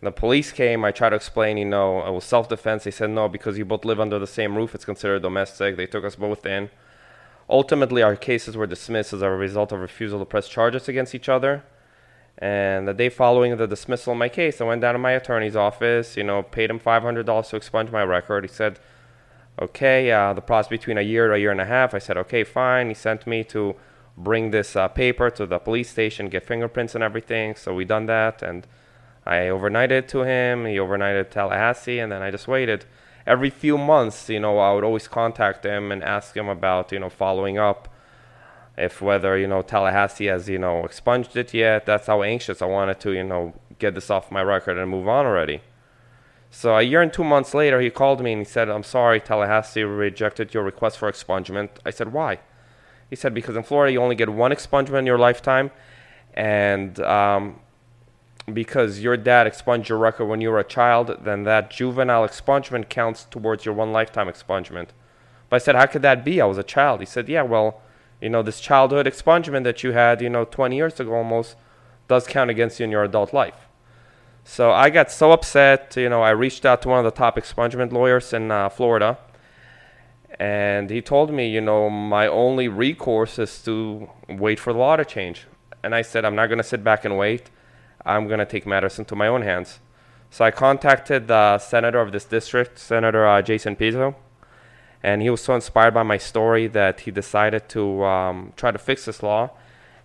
The 0.00 0.12
police 0.12 0.52
came. 0.52 0.84
I 0.84 0.92
tried 0.92 1.10
to 1.10 1.16
explain, 1.16 1.56
you 1.56 1.64
know, 1.64 2.06
it 2.06 2.12
was 2.12 2.24
self-defense. 2.24 2.84
They 2.84 2.92
said 2.92 3.10
no 3.10 3.28
because 3.28 3.58
you 3.58 3.64
both 3.64 3.84
live 3.84 3.98
under 3.98 4.18
the 4.18 4.28
same 4.28 4.56
roof. 4.56 4.74
It's 4.74 4.84
considered 4.84 5.22
domestic. 5.22 5.76
They 5.76 5.86
took 5.86 6.04
us 6.04 6.14
both 6.14 6.46
in. 6.46 6.70
Ultimately, 7.50 8.02
our 8.02 8.14
cases 8.14 8.56
were 8.56 8.66
dismissed 8.66 9.12
as 9.12 9.22
a 9.22 9.30
result 9.30 9.72
of 9.72 9.80
refusal 9.80 10.18
to 10.20 10.24
press 10.24 10.48
charges 10.48 10.88
against 10.88 11.14
each 11.14 11.28
other. 11.28 11.64
And 12.36 12.86
the 12.86 12.94
day 12.94 13.08
following 13.08 13.56
the 13.56 13.66
dismissal 13.66 14.12
of 14.12 14.18
my 14.18 14.28
case, 14.28 14.60
I 14.60 14.64
went 14.64 14.82
down 14.82 14.94
to 14.94 14.98
my 14.98 15.12
attorney's 15.12 15.56
office. 15.56 16.16
You 16.16 16.22
know, 16.22 16.42
paid 16.42 16.70
him 16.70 16.78
five 16.78 17.02
hundred 17.02 17.26
dollars 17.26 17.48
to 17.48 17.56
expunge 17.56 17.90
my 17.90 18.04
record. 18.04 18.44
He 18.44 18.48
said, 18.48 18.78
"Okay, 19.60 20.12
uh, 20.12 20.32
the 20.34 20.40
process 20.40 20.70
between 20.70 20.98
a 20.98 21.02
year 21.02 21.32
a 21.32 21.38
year 21.38 21.50
and 21.50 21.60
a 21.60 21.64
half." 21.64 21.94
I 21.94 21.98
said, 21.98 22.16
"Okay, 22.18 22.44
fine." 22.44 22.88
He 22.88 22.94
sent 22.94 23.26
me 23.26 23.42
to 23.44 23.74
bring 24.18 24.50
this 24.50 24.74
uh, 24.76 24.88
paper 24.88 25.30
to 25.30 25.46
the 25.46 25.58
police 25.58 25.90
station, 25.90 26.28
get 26.28 26.44
fingerprints 26.44 26.94
and 26.94 27.04
everything. 27.04 27.54
So 27.54 27.74
we 27.74 27.84
done 27.84 28.06
that, 28.06 28.42
and 28.42 28.66
I 29.24 29.36
overnighted 29.46 30.08
to 30.08 30.22
him. 30.22 30.66
He 30.66 30.76
overnighted 30.76 31.30
Tallahassee, 31.30 31.98
and 31.98 32.10
then 32.10 32.22
I 32.22 32.30
just 32.30 32.48
waited. 32.48 32.84
Every 33.26 33.50
few 33.50 33.78
months, 33.78 34.28
you 34.28 34.40
know, 34.40 34.58
I 34.58 34.72
would 34.72 34.84
always 34.84 35.06
contact 35.06 35.64
him 35.64 35.92
and 35.92 36.02
ask 36.02 36.36
him 36.36 36.48
about, 36.48 36.92
you 36.92 36.98
know, 36.98 37.10
following 37.10 37.58
up, 37.58 37.88
if 38.76 39.02
whether 39.02 39.36
you 39.36 39.46
know 39.46 39.62
Tallahassee 39.62 40.26
has, 40.26 40.48
you 40.48 40.58
know, 40.58 40.84
expunged 40.84 41.36
it 41.36 41.52
yet. 41.52 41.84
That's 41.84 42.06
how 42.06 42.22
anxious 42.22 42.62
I 42.62 42.66
wanted 42.66 43.00
to, 43.00 43.12
you 43.12 43.24
know, 43.24 43.54
get 43.78 43.94
this 43.94 44.10
off 44.10 44.30
my 44.30 44.42
record 44.42 44.78
and 44.78 44.90
move 44.90 45.08
on 45.08 45.26
already. 45.26 45.62
So 46.50 46.76
a 46.76 46.82
year 46.82 47.02
and 47.02 47.12
two 47.12 47.24
months 47.24 47.52
later, 47.54 47.80
he 47.80 47.90
called 47.90 48.22
me 48.22 48.32
and 48.32 48.40
he 48.40 48.44
said, 48.44 48.68
"I'm 48.70 48.82
sorry, 48.84 49.20
Tallahassee 49.20 49.82
rejected 49.82 50.54
your 50.54 50.62
request 50.62 50.98
for 50.98 51.10
expungement." 51.10 51.70
I 51.84 51.90
said, 51.90 52.12
"Why?" 52.12 52.38
He 53.10 53.16
said, 53.16 53.34
"Because 53.34 53.56
in 53.56 53.62
Florida, 53.62 53.92
you 53.92 54.00
only 54.00 54.14
get 54.14 54.28
one 54.28 54.50
expungement 54.50 55.00
in 55.00 55.06
your 55.06 55.18
lifetime, 55.18 55.70
and 56.34 57.00
um, 57.00 57.60
because 58.52 59.00
your 59.00 59.16
dad 59.16 59.46
expunged 59.46 59.88
your 59.88 59.98
record 59.98 60.26
when 60.26 60.40
you 60.40 60.50
were 60.50 60.58
a 60.58 60.64
child, 60.64 61.18
then 61.22 61.44
that 61.44 61.70
juvenile 61.70 62.26
expungement 62.26 62.88
counts 62.88 63.24
towards 63.24 63.64
your 63.64 63.74
one 63.74 63.92
lifetime 63.92 64.28
expungement." 64.28 64.88
But 65.48 65.56
I 65.56 65.58
said, 65.58 65.74
"How 65.74 65.86
could 65.86 66.02
that 66.02 66.24
be? 66.24 66.40
I 66.40 66.46
was 66.46 66.58
a 66.58 66.62
child." 66.62 67.00
He 67.00 67.06
said, 67.06 67.28
"Yeah, 67.28 67.42
well, 67.42 67.80
you 68.20 68.28
know, 68.28 68.42
this 68.42 68.60
childhood 68.60 69.06
expungement 69.06 69.64
that 69.64 69.82
you 69.82 69.92
had, 69.92 70.20
you 70.20 70.28
know, 70.28 70.44
20 70.44 70.76
years 70.76 71.00
ago 71.00 71.14
almost, 71.14 71.56
does 72.08 72.26
count 72.26 72.50
against 72.50 72.80
you 72.80 72.84
in 72.84 72.90
your 72.90 73.04
adult 73.04 73.32
life." 73.32 73.68
So 74.44 74.72
I 74.72 74.88
got 74.88 75.10
so 75.10 75.30
upset, 75.32 75.94
you 75.94 76.08
know, 76.08 76.22
I 76.22 76.30
reached 76.30 76.64
out 76.64 76.80
to 76.82 76.88
one 76.88 76.98
of 76.98 77.04
the 77.04 77.10
top 77.10 77.36
expungement 77.36 77.92
lawyers 77.92 78.32
in 78.32 78.50
uh, 78.50 78.70
Florida, 78.70 79.18
and 80.38 80.88
he 80.88 81.02
told 81.02 81.32
me, 81.32 81.48
you 81.48 81.60
know, 81.60 81.90
my 81.90 82.28
only 82.28 82.68
recourse 82.68 83.38
is 83.38 83.60
to 83.64 84.08
wait 84.28 84.60
for 84.60 84.72
the 84.72 84.78
law 84.78 84.96
to 84.96 85.04
change. 85.04 85.46
And 85.82 85.94
I 85.94 86.02
said, 86.02 86.24
I'm 86.24 86.36
not 86.36 86.46
going 86.46 86.58
to 86.58 86.64
sit 86.64 86.84
back 86.84 87.04
and 87.04 87.18
wait. 87.18 87.50
I'm 88.04 88.28
going 88.28 88.38
to 88.38 88.46
take 88.46 88.66
matters 88.66 88.98
into 88.98 89.16
my 89.16 89.26
own 89.26 89.42
hands. 89.42 89.80
So 90.30 90.44
I 90.44 90.50
contacted 90.50 91.26
the 91.26 91.58
senator 91.58 92.00
of 92.00 92.12
this 92.12 92.24
district, 92.24 92.78
Senator 92.78 93.26
uh, 93.26 93.42
Jason 93.42 93.74
Pizzo, 93.74 94.14
and 95.02 95.22
he 95.22 95.30
was 95.30 95.40
so 95.40 95.54
inspired 95.54 95.94
by 95.94 96.02
my 96.02 96.18
story 96.18 96.66
that 96.68 97.00
he 97.00 97.10
decided 97.10 97.68
to 97.70 98.04
um, 98.04 98.52
try 98.56 98.70
to 98.70 98.78
fix 98.78 99.06
this 99.06 99.22
law, 99.22 99.50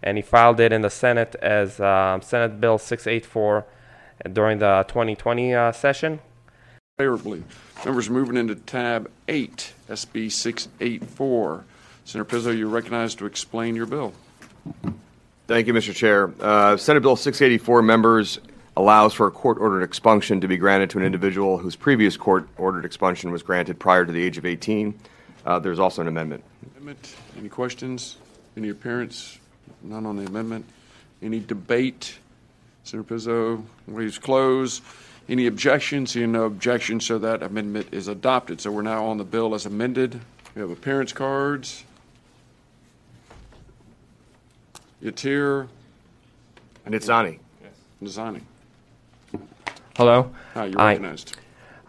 and 0.02 0.18
he 0.18 0.22
filed 0.22 0.60
it 0.60 0.72
in 0.72 0.82
the 0.82 0.90
Senate 0.90 1.36
as 1.42 1.80
um, 1.80 2.22
Senate 2.22 2.60
Bill 2.62 2.78
684 2.78 3.66
during 4.32 4.60
the 4.60 4.86
2020 4.88 5.54
uh, 5.54 5.72
session. 5.72 6.22
Favorably. 6.98 7.44
Members 7.84 8.08
moving 8.08 8.38
into 8.38 8.54
tab 8.54 9.10
8, 9.28 9.74
SB 9.90 10.32
684. 10.32 11.66
Senator 12.06 12.38
Pizzo, 12.38 12.56
you're 12.56 12.68
recognized 12.68 13.18
to 13.18 13.26
explain 13.26 13.76
your 13.76 13.88
bill. 13.88 14.14
Thank 15.48 15.66
you, 15.66 15.74
Mr. 15.74 15.92
Chair. 15.92 16.32
Uh, 16.40 16.78
Senate 16.78 17.02
Bill 17.02 17.16
684 17.16 17.82
members 17.82 18.38
allows 18.78 19.12
for 19.12 19.26
a 19.26 19.32
court-ordered 19.32 19.82
expunction 19.82 20.40
to 20.42 20.48
be 20.48 20.56
granted 20.56 20.92
to 20.92 21.00
an 21.00 21.04
individual 21.04 21.58
whose 21.58 21.76
previous 21.76 22.16
court-ordered 22.16 22.86
expunction 22.86 23.32
was 23.32 23.42
granted 23.42 23.80
prior 23.80 24.06
to 24.06 24.12
the 24.12 24.24
age 24.24 24.38
of 24.38 24.46
18. 24.46 24.94
Uh, 25.48 25.58
there's 25.58 25.80
also 25.80 26.04
an 26.04 26.08
amendment. 26.08 26.44
Amendment. 26.76 27.16
Any 27.40 27.50
questions? 27.50 28.18
Any 28.56 28.70
appearance? 28.70 29.40
None 29.82 30.06
on 30.06 30.16
the 30.16 30.28
amendment. 30.28 30.66
Any 31.24 31.40
debate? 31.40 32.20
Senator 32.84 33.16
Pizzo, 33.16 33.64
waves 33.88 34.20
close. 34.20 34.82
Any 35.30 35.48
objections? 35.48 36.12
Seeing 36.12 36.34
no 36.34 36.44
objections, 36.44 37.06
so 37.06 37.18
that 37.20 37.42
amendment 37.42 37.88
is 37.92 38.08
adopted. 38.08 38.60
So 38.62 38.72
we're 38.72 38.82
now 38.82 39.06
on 39.06 39.18
the 39.18 39.24
bill 39.24 39.56
as 39.56 39.66
amended. 39.66 40.20
We 40.56 40.62
have 40.62 40.70
appearance 40.70 41.14
cards. 41.14 41.84
Yatir, 45.04 45.68
And 46.86 46.96
it's 46.96 47.10
Ani. 47.10 47.40
Nazani. 48.02 48.42
Hello. 49.98 50.32
Hi, 50.54 50.66
you're 50.66 50.80
Hi. 50.80 50.90
recognized. 50.90 51.38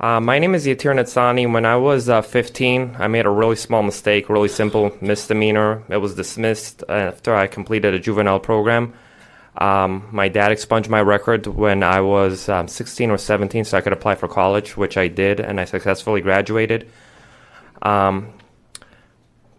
Uh, 0.00 0.20
my 0.20 0.38
name 0.38 0.54
is 0.54 0.66
Yatir 0.66 0.94
Natsani. 0.94 1.50
When 1.50 1.64
I 1.64 1.76
was 1.76 2.08
uh, 2.08 2.20
15, 2.22 2.96
I 2.98 3.06
made 3.06 3.24
a 3.26 3.30
really 3.30 3.56
small 3.56 3.82
mistake, 3.82 4.28
really 4.28 4.48
simple 4.48 4.96
misdemeanor. 5.00 5.82
It 5.88 5.98
was 5.98 6.14
dismissed 6.14 6.82
after 6.88 7.34
I 7.34 7.46
completed 7.46 7.94
a 7.94 7.98
juvenile 8.00 8.40
program. 8.40 8.92
Um, 9.56 10.08
my 10.10 10.28
dad 10.28 10.50
expunged 10.50 10.90
my 10.90 11.00
record 11.00 11.46
when 11.46 11.82
I 11.82 12.00
was 12.00 12.48
um, 12.48 12.66
16 12.66 13.10
or 13.10 13.18
17 13.18 13.64
so 13.64 13.78
I 13.78 13.80
could 13.80 13.92
apply 13.92 14.16
for 14.16 14.26
college, 14.26 14.76
which 14.76 14.96
I 14.96 15.08
did, 15.08 15.38
and 15.38 15.60
I 15.60 15.64
successfully 15.64 16.20
graduated. 16.20 16.90
Um, 17.82 18.32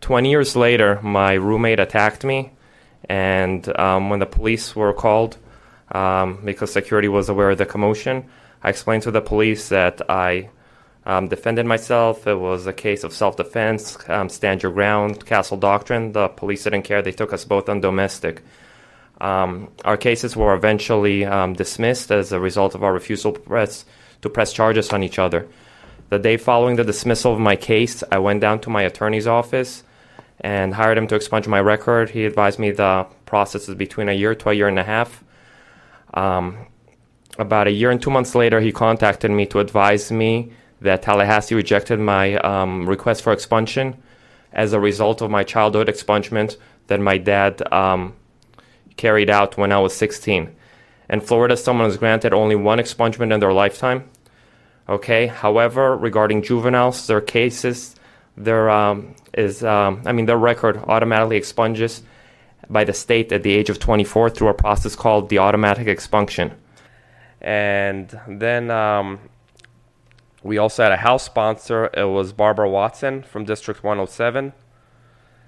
20 0.01 0.29
years 0.29 0.55
later, 0.55 0.99
my 1.01 1.33
roommate 1.33 1.79
attacked 1.79 2.23
me, 2.23 2.51
and 3.07 3.67
um, 3.79 4.09
when 4.09 4.19
the 4.19 4.25
police 4.25 4.75
were 4.75 4.93
called, 4.93 5.37
um, 5.91 6.39
because 6.43 6.73
security 6.73 7.07
was 7.07 7.29
aware 7.29 7.51
of 7.51 7.57
the 7.57 7.65
commotion, 7.65 8.25
I 8.61 8.69
explained 8.69 9.03
to 9.03 9.11
the 9.11 9.21
police 9.21 9.69
that 9.69 10.09
I 10.09 10.49
um, 11.05 11.27
defended 11.27 11.65
myself. 11.65 12.27
It 12.27 12.35
was 12.35 12.67
a 12.67 12.73
case 12.73 13.03
of 13.03 13.13
self 13.13 13.37
defense, 13.37 13.97
stand 14.27 14.63
your 14.63 14.71
ground, 14.71 15.25
castle 15.25 15.57
doctrine. 15.57 16.11
The 16.11 16.27
police 16.29 16.63
didn't 16.63 16.81
care. 16.81 17.01
They 17.01 17.11
took 17.11 17.31
us 17.31 17.45
both 17.45 17.69
on 17.69 17.79
domestic. 17.79 18.43
Um, 19.21 19.69
our 19.85 19.97
cases 19.97 20.35
were 20.35 20.53
eventually 20.53 21.25
um, 21.25 21.53
dismissed 21.53 22.11
as 22.11 22.31
a 22.31 22.39
result 22.39 22.75
of 22.75 22.83
our 22.83 22.93
refusal 22.93 23.31
to 23.31 23.39
press, 23.39 23.85
to 24.21 24.29
press 24.29 24.51
charges 24.53 24.91
on 24.91 25.03
each 25.03 25.19
other. 25.19 25.47
The 26.09 26.19
day 26.19 26.37
following 26.37 26.75
the 26.75 26.83
dismissal 26.83 27.33
of 27.33 27.39
my 27.39 27.55
case, 27.55 28.03
I 28.11 28.19
went 28.19 28.41
down 28.41 28.59
to 28.61 28.69
my 28.69 28.83
attorney's 28.83 29.27
office 29.27 29.83
and 30.41 30.73
hired 30.73 30.97
him 30.97 31.07
to 31.07 31.15
expunge 31.15 31.47
my 31.47 31.59
record. 31.59 32.11
He 32.11 32.25
advised 32.25 32.59
me 32.59 32.71
the 32.71 33.07
process 33.25 33.67
is 33.69 33.75
between 33.75 34.09
a 34.09 34.13
year 34.13 34.35
to 34.35 34.49
a 34.49 34.53
year 34.53 34.67
and 34.67 34.77
a 34.77 34.83
half. 34.83 35.23
Um, 36.13 36.67
about 37.39 37.67
a 37.67 37.71
year 37.71 37.91
and 37.91 38.01
two 38.01 38.11
months 38.11 38.35
later, 38.35 38.59
he 38.61 38.71
contacted 38.71 39.31
me 39.31 39.45
to 39.47 39.59
advise 39.59 40.11
me 40.11 40.51
that 40.81 41.01
Tallahassee 41.01 41.55
rejected 41.55 41.99
my 41.99 42.35
um, 42.37 42.87
request 42.87 43.23
for 43.23 43.33
expunsion 43.33 44.01
as 44.53 44.73
a 44.73 44.79
result 44.79 45.21
of 45.21 45.31
my 45.31 45.43
childhood 45.43 45.87
expungement 45.87 46.57
that 46.87 46.99
my 46.99 47.17
dad 47.17 47.61
um, 47.73 48.13
carried 48.97 49.29
out 49.29 49.57
when 49.57 49.71
I 49.71 49.79
was 49.79 49.95
16. 49.95 50.55
In 51.09 51.21
Florida, 51.21 51.55
someone 51.55 51.87
is 51.87 51.97
granted 51.97 52.33
only 52.33 52.55
one 52.55 52.79
expungement 52.79 53.33
in 53.33 53.39
their 53.39 53.53
lifetime. 53.53 54.09
Okay. 54.87 55.27
However, 55.27 55.95
regarding 55.95 56.43
juveniles, 56.43 57.07
their 57.07 57.21
cases, 57.21 57.95
their 58.37 58.69
um, 58.69 59.15
is 59.33 59.63
um, 59.63 60.01
I 60.05 60.11
mean 60.11 60.25
their 60.25 60.37
record 60.37 60.77
automatically 60.77 61.37
expunges 61.37 62.01
by 62.69 62.83
the 62.83 62.93
state 62.93 63.31
at 63.31 63.43
the 63.43 63.51
age 63.51 63.69
of 63.69 63.79
24 63.79 64.31
through 64.31 64.47
a 64.49 64.53
process 64.53 64.95
called 64.95 65.29
the 65.29 65.37
automatic 65.37 65.87
expunction. 65.87 66.53
And 67.41 68.19
then 68.27 68.71
um, 68.71 69.19
we 70.43 70.57
also 70.57 70.83
had 70.83 70.91
a 70.91 70.97
house 70.97 71.23
sponsor. 71.23 71.89
It 71.93 72.05
was 72.05 72.33
Barbara 72.33 72.69
Watson 72.69 73.23
from 73.23 73.45
District 73.45 73.83
107. 73.83 74.53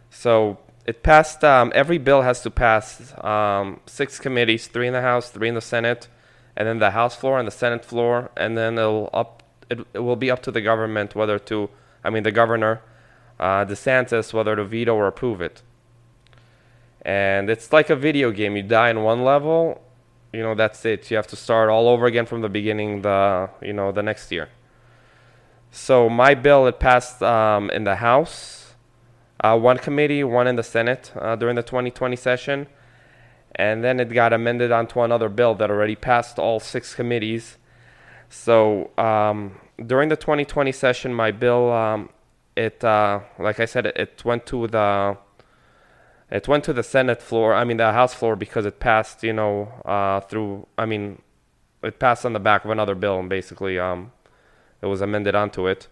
So 0.10 0.60
it 0.88 1.04
passed. 1.04 1.44
Um, 1.44 1.72
every 1.76 1.98
bill 1.98 2.22
has 2.22 2.42
to 2.42 2.50
pass 2.50 3.14
um, 3.24 3.82
six 3.86 4.20
committees, 4.20 4.68
three 4.68 4.88
in 4.88 4.94
the 4.94 5.02
House, 5.02 5.30
three 5.30 5.50
in 5.50 5.56
the 5.56 5.62
Senate, 5.62 6.08
and 6.56 6.68
then 6.68 6.80
the 6.80 6.92
House 6.92 7.16
floor 7.16 7.38
and 7.38 7.48
the 7.48 7.52
Senate 7.52 7.86
floor, 7.86 8.32
and 8.38 8.58
then 8.58 8.78
it'll 8.78 9.10
up. 9.14 9.44
It, 9.70 9.86
it 9.94 10.00
will 10.00 10.16
be 10.16 10.32
up 10.32 10.42
to 10.44 10.52
the 10.52 10.62
government 10.62 11.14
whether 11.14 11.38
to, 11.40 11.70
I 12.02 12.10
mean 12.10 12.24
the 12.24 12.32
governor, 12.32 12.82
uh, 13.38 13.66
DeSantis, 13.66 14.32
whether 14.32 14.56
to 14.56 14.64
veto 14.64 14.96
or 14.96 15.08
approve 15.08 15.42
it. 15.42 15.62
And 17.02 17.50
it's 17.50 17.74
like 17.74 17.90
a 17.90 17.96
video 17.96 18.32
game. 18.32 18.56
You 18.56 18.64
die 18.64 18.90
in 18.90 19.04
one 19.04 19.26
level, 19.26 19.82
you 20.32 20.42
know 20.42 20.56
that's 20.56 20.86
it. 20.86 21.12
You 21.12 21.18
have 21.18 21.28
to 21.28 21.36
start 21.36 21.70
all 21.70 21.90
over 21.90 22.06
again 22.06 22.26
from 22.26 22.42
the 22.42 22.50
beginning. 22.50 23.02
The 23.02 23.50
you 23.62 23.74
know 23.74 23.92
the 23.92 24.04
next 24.04 24.32
year. 24.32 24.50
So 25.72 26.10
my 26.10 26.34
bill 26.34 26.66
it 26.68 26.80
passed 26.80 27.22
um, 27.22 27.70
in 27.72 27.84
the 27.84 27.98
House, 27.98 28.67
uh, 29.42 29.58
one 29.58 29.78
committee, 29.78 30.24
one 30.24 30.48
in 30.48 30.56
the 30.56 30.64
Senate 30.64 31.12
uh, 31.16 31.36
during 31.36 31.56
the 31.56 31.64
2020 31.64 32.16
session, 32.16 32.68
and 33.56 33.84
then 33.84 34.00
it 34.00 34.10
got 34.14 34.34
amended 34.34 34.72
onto 34.72 35.02
another 35.02 35.30
bill 35.30 35.56
that 35.56 35.70
already 35.70 35.96
passed 35.96 36.40
all 36.40 36.60
six 36.60 36.96
committees. 36.96 37.58
So 38.30 38.92
um, 38.98 39.58
during 39.86 40.10
the 40.10 40.16
2020 40.16 40.72
session, 40.72 41.14
my 41.14 41.32
bill, 41.32 41.72
um, 41.72 42.10
it 42.56 42.84
uh, 42.84 43.22
like 43.40 43.60
I 43.60 43.66
said, 43.66 43.86
it, 43.86 43.98
it 43.98 44.26
went 44.26 44.46
to 44.48 44.68
the 44.68 45.18
it 46.30 46.48
went 46.48 46.64
to 46.66 46.74
the 46.74 46.84
Senate 46.84 47.22
floor. 47.22 47.54
I 47.54 47.64
mean 47.64 47.78
the 47.78 47.94
House 47.94 48.14
floor 48.14 48.36
because 48.36 48.66
it 48.66 48.80
passed, 48.80 49.24
you 49.24 49.34
know, 49.34 49.72
uh, 49.86 50.20
through. 50.22 50.68
I 50.78 50.86
mean, 50.86 51.22
it 51.84 52.00
passed 52.00 52.26
on 52.26 52.34
the 52.34 52.40
back 52.40 52.66
of 52.66 52.72
another 52.72 52.96
bill, 52.96 53.20
and 53.20 53.30
basically, 53.30 53.80
um, 53.80 54.12
it 54.82 54.88
was 54.88 55.00
amended 55.02 55.36
onto 55.36 55.68
it, 55.68 55.88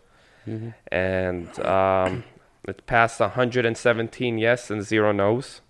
and 0.92 1.60
um, 1.60 2.24
it 2.67 2.86
passed 2.86 3.19
117 3.19 4.38
yes 4.38 4.69
and 4.69 4.84
zero 4.84 5.12
no's. 5.12 5.62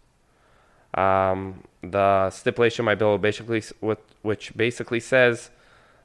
Um, 0.94 1.64
the 1.82 2.30
stipulation 2.30 2.84
of 2.84 2.86
my 2.86 2.96
bill 2.96 3.18
basically, 3.18 3.62
which 4.22 4.56
basically 4.56 5.00
says 5.00 5.50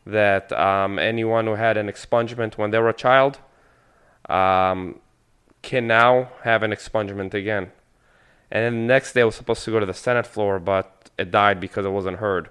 that 0.06 0.50
um, 0.52 0.98
anyone 0.98 1.46
who 1.46 1.54
had 1.54 1.76
an 1.76 1.86
expungement 1.86 2.58
when 2.58 2.70
they 2.70 2.78
were 2.78 2.88
a 2.88 2.94
child 2.94 3.38
um, 4.28 4.98
can 5.62 5.86
now 5.86 6.30
have 6.42 6.62
an 6.62 6.70
expungement 6.72 7.34
again. 7.34 7.70
And 8.50 8.64
then 8.64 8.72
the 8.86 8.92
next 8.94 9.12
day 9.12 9.20
it 9.20 9.24
was 9.24 9.36
supposed 9.36 9.64
to 9.64 9.70
go 9.70 9.78
to 9.78 9.86
the 9.86 9.94
Senate 9.94 10.26
floor, 10.26 10.58
but 10.58 11.10
it 11.16 11.30
died 11.30 11.60
because 11.60 11.84
it 11.86 11.90
wasn't 11.90 12.16
heard. 12.16 12.48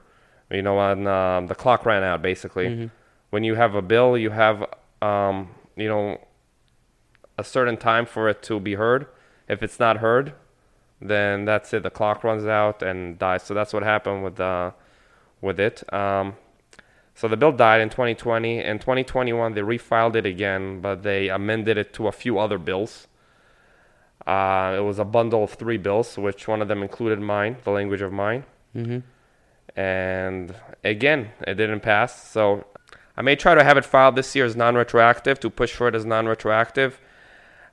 You 0.49 0.61
know, 0.61 0.77
when 0.77 1.07
um, 1.07 1.47
the 1.47 1.55
clock 1.55 1.85
ran 1.85 2.03
out, 2.03 2.21
basically. 2.21 2.67
When 3.31 3.43
you 3.43 3.55
have 3.55 3.75
a 3.75 3.81
bill, 3.81 4.17
you 4.17 4.31
have, 4.31 4.65
um, 5.01 5.49
you 5.75 5.87
know, 5.87 6.19
a 7.39 7.43
certain 7.43 7.77
time 7.77 8.05
for 8.05 8.27
it 8.27 8.43
to 8.43 8.59
be 8.59 8.75
heard. 8.75 9.07
If 9.47 9.63
it's 9.63 9.79
not 9.79 9.97
heard, 9.97 10.33
then 11.01 11.45
that's 11.45 11.73
it. 11.73 11.83
The 11.83 11.89
clock 11.89 12.23
runs 12.23 12.45
out 12.45 12.83
and 12.83 13.17
dies. 13.17 13.43
So 13.43 13.53
that's 13.53 13.73
what 13.73 13.83
happened 13.83 14.23
with 14.23 14.39
uh, 14.39 14.71
with 15.41 15.59
it. 15.59 15.81
Um, 15.93 16.35
so 17.15 17.27
the 17.27 17.37
bill 17.37 17.53
died 17.53 17.81
in 17.81 17.89
2020. 17.89 18.59
In 18.59 18.79
2021, 18.79 19.53
they 19.53 19.61
refiled 19.61 20.15
it 20.15 20.25
again, 20.25 20.81
but 20.81 21.03
they 21.03 21.29
amended 21.29 21.77
it 21.77 21.93
to 21.93 22.07
a 22.07 22.11
few 22.11 22.37
other 22.37 22.57
bills. 22.57 23.07
Uh, 24.27 24.75
it 24.77 24.81
was 24.81 24.99
a 24.99 25.05
bundle 25.05 25.43
of 25.43 25.53
three 25.53 25.77
bills, 25.77 26.17
which 26.17 26.47
one 26.47 26.61
of 26.61 26.67
them 26.67 26.83
included 26.83 27.19
mine, 27.19 27.57
the 27.63 27.71
language 27.71 28.01
of 28.01 28.11
mine. 28.11 28.43
Mm-hmm. 28.75 28.99
And 29.79 30.55
again, 30.83 31.29
it 31.47 31.55
didn't 31.55 31.79
pass. 31.79 32.29
So 32.29 32.65
I 33.17 33.21
may 33.21 33.35
try 33.35 33.55
to 33.55 33.63
have 33.63 33.77
it 33.77 33.85
filed 33.85 34.15
this 34.15 34.35
year 34.35 34.45
as 34.45 34.55
non 34.55 34.75
retroactive 34.75 35.39
to 35.39 35.49
push 35.49 35.73
for 35.73 35.87
it 35.87 35.95
as 35.95 36.05
non 36.05 36.27
retroactive 36.27 36.99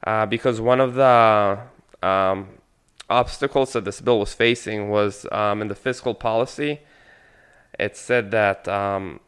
uh, 0.07 0.25
because 0.25 0.61
one 0.61 0.81
of 0.81 0.95
the 0.95 1.59
um, 2.03 2.49
obstacles 3.11 3.73
that 3.73 3.85
this 3.85 4.01
bill 4.01 4.21
was 4.21 4.33
facing 4.33 4.89
was 4.89 5.27
um, 5.33 5.61
in 5.61 5.69
the 5.69 5.75
fiscal 5.75 6.15
policy. 6.15 6.81
It 7.79 7.97
said 7.97 8.31
that 8.31 8.67
um, 8.69 9.21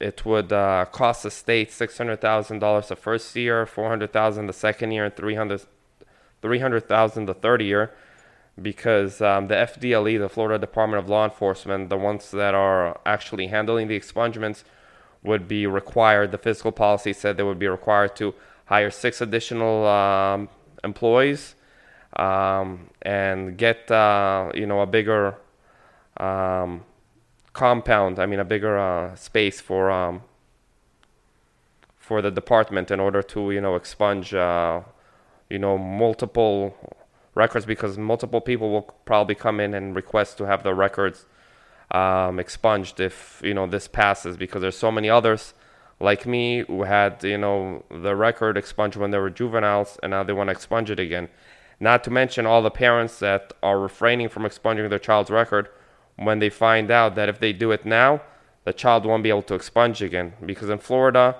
it 0.00 0.24
would 0.24 0.52
uh, 0.52 0.86
cost 0.92 1.24
the 1.24 1.30
state 1.30 1.70
six 1.72 1.98
hundred 1.98 2.20
thousand 2.20 2.60
dollars 2.60 2.88
the 2.88 2.96
first 2.96 3.34
year, 3.36 3.66
four 3.66 3.88
hundred 3.88 4.12
thousand 4.12 4.46
the 4.46 4.52
second 4.52 4.92
year, 4.92 5.04
and 5.06 5.16
three 5.16 5.34
hundred 5.34 5.62
three 6.40 6.58
hundred 6.60 6.88
thousand 6.88 7.26
the 7.26 7.34
third 7.34 7.60
year, 7.60 7.92
because 8.60 9.20
um, 9.20 9.48
the 9.48 9.54
FDLE, 9.54 10.18
the 10.18 10.28
Florida 10.28 10.58
Department 10.58 11.02
of 11.02 11.10
Law 11.10 11.24
Enforcement, 11.24 11.90
the 11.90 11.96
ones 11.96 12.30
that 12.30 12.54
are 12.54 12.98
actually 13.04 13.48
handling 13.48 13.88
the 13.88 13.98
expungements, 13.98 14.64
would 15.22 15.46
be 15.48 15.66
required. 15.66 16.30
The 16.30 16.38
fiscal 16.38 16.72
policy 16.72 17.12
said 17.12 17.36
they 17.36 17.42
would 17.42 17.58
be 17.58 17.68
required 17.68 18.16
to 18.16 18.34
hire 18.66 18.90
six 18.90 19.20
additional 19.20 19.86
um, 19.86 20.48
employees 20.84 21.54
um, 22.16 22.90
and 23.02 23.56
get 23.56 23.90
uh, 23.90 24.50
you 24.54 24.66
know 24.66 24.80
a 24.80 24.86
bigger 24.86 25.36
um, 26.18 26.84
compound. 27.52 28.18
I 28.18 28.26
mean 28.26 28.40
a 28.40 28.44
bigger 28.44 28.78
uh, 28.78 29.14
space 29.14 29.60
for 29.60 29.90
um, 29.90 30.22
for 31.96 32.22
the 32.22 32.30
department 32.30 32.90
in 32.90 33.00
order 33.00 33.22
to 33.22 33.50
you 33.50 33.60
know 33.60 33.74
expunge 33.74 34.34
uh, 34.34 34.80
you 35.48 35.58
know 35.58 35.78
multiple 35.78 36.76
records 37.34 37.66
because 37.66 37.98
multiple 37.98 38.40
people 38.40 38.70
will 38.70 38.88
probably 39.04 39.34
come 39.34 39.60
in 39.60 39.74
and 39.74 39.94
request 39.94 40.38
to 40.38 40.44
have 40.44 40.62
the 40.62 40.74
records 40.74 41.26
um, 41.90 42.40
expunged 42.40 42.98
if 42.98 43.40
you 43.44 43.54
know 43.54 43.66
this 43.66 43.86
passes 43.86 44.36
because 44.36 44.62
there's 44.62 44.76
so 44.76 44.90
many 44.90 45.08
others 45.10 45.52
like 46.00 46.26
me 46.26 46.60
who 46.60 46.82
had 46.82 47.22
you 47.24 47.38
know 47.38 47.84
the 47.90 48.14
record 48.14 48.56
expunged 48.56 48.96
when 48.96 49.10
they 49.10 49.18
were 49.18 49.30
juveniles 49.30 49.98
and 50.02 50.10
now 50.10 50.22
they 50.22 50.32
want 50.32 50.48
to 50.48 50.52
expunge 50.52 50.90
it 50.90 51.00
again. 51.00 51.28
Not 51.78 52.04
to 52.04 52.10
mention 52.10 52.46
all 52.46 52.62
the 52.62 52.70
parents 52.70 53.18
that 53.18 53.52
are 53.62 53.78
refraining 53.78 54.28
from 54.28 54.46
expunging 54.46 54.88
their 54.88 54.98
child's 54.98 55.30
record 55.30 55.68
when 56.16 56.38
they 56.38 56.48
find 56.48 56.90
out 56.90 57.14
that 57.16 57.28
if 57.28 57.38
they 57.40 57.52
do 57.52 57.70
it 57.70 57.84
now 57.84 58.22
the 58.64 58.72
child 58.72 59.06
won't 59.06 59.22
be 59.22 59.28
able 59.28 59.42
to 59.42 59.54
expunge 59.54 60.02
again. 60.02 60.34
Because 60.44 60.70
in 60.70 60.78
florida 60.78 61.36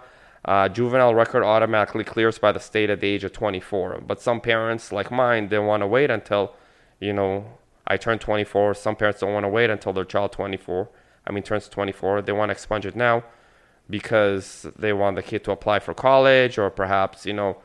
uh, 0.46 0.68
juvenile 0.68 1.14
record 1.14 1.42
automatically 1.42 2.04
clears 2.04 2.38
by 2.38 2.52
the 2.52 2.60
state 2.60 2.88
at 2.88 3.00
the 3.00 3.08
age 3.08 3.24
of 3.24 3.32
24 3.32 4.02
but 4.06 4.20
some 4.20 4.40
parents 4.40 4.92
like 4.92 5.10
mine 5.10 5.48
they 5.48 5.58
want 5.58 5.82
to 5.82 5.86
wait 5.86 6.08
until 6.08 6.54
you 7.00 7.12
know 7.12 7.44
i 7.86 7.96
turn 7.96 8.16
24 8.18 8.72
some 8.74 8.94
parents 8.94 9.20
don't 9.20 9.32
want 9.32 9.42
to 9.42 9.48
wait 9.48 9.70
until 9.70 9.92
their 9.92 10.04
child 10.04 10.30
24 10.30 10.88
i 11.26 11.32
mean 11.32 11.42
turns 11.42 11.68
24 11.68 12.22
they 12.22 12.30
want 12.30 12.48
to 12.48 12.52
expunge 12.52 12.86
it 12.86 12.94
now 12.94 13.24
because 13.88 14.66
they 14.76 14.92
want 14.92 15.16
the 15.16 15.22
kid 15.22 15.44
to 15.44 15.52
apply 15.52 15.78
for 15.78 15.94
college 15.94 16.58
or 16.58 16.70
perhaps 16.70 17.24
you 17.26 17.32
know 17.32 17.56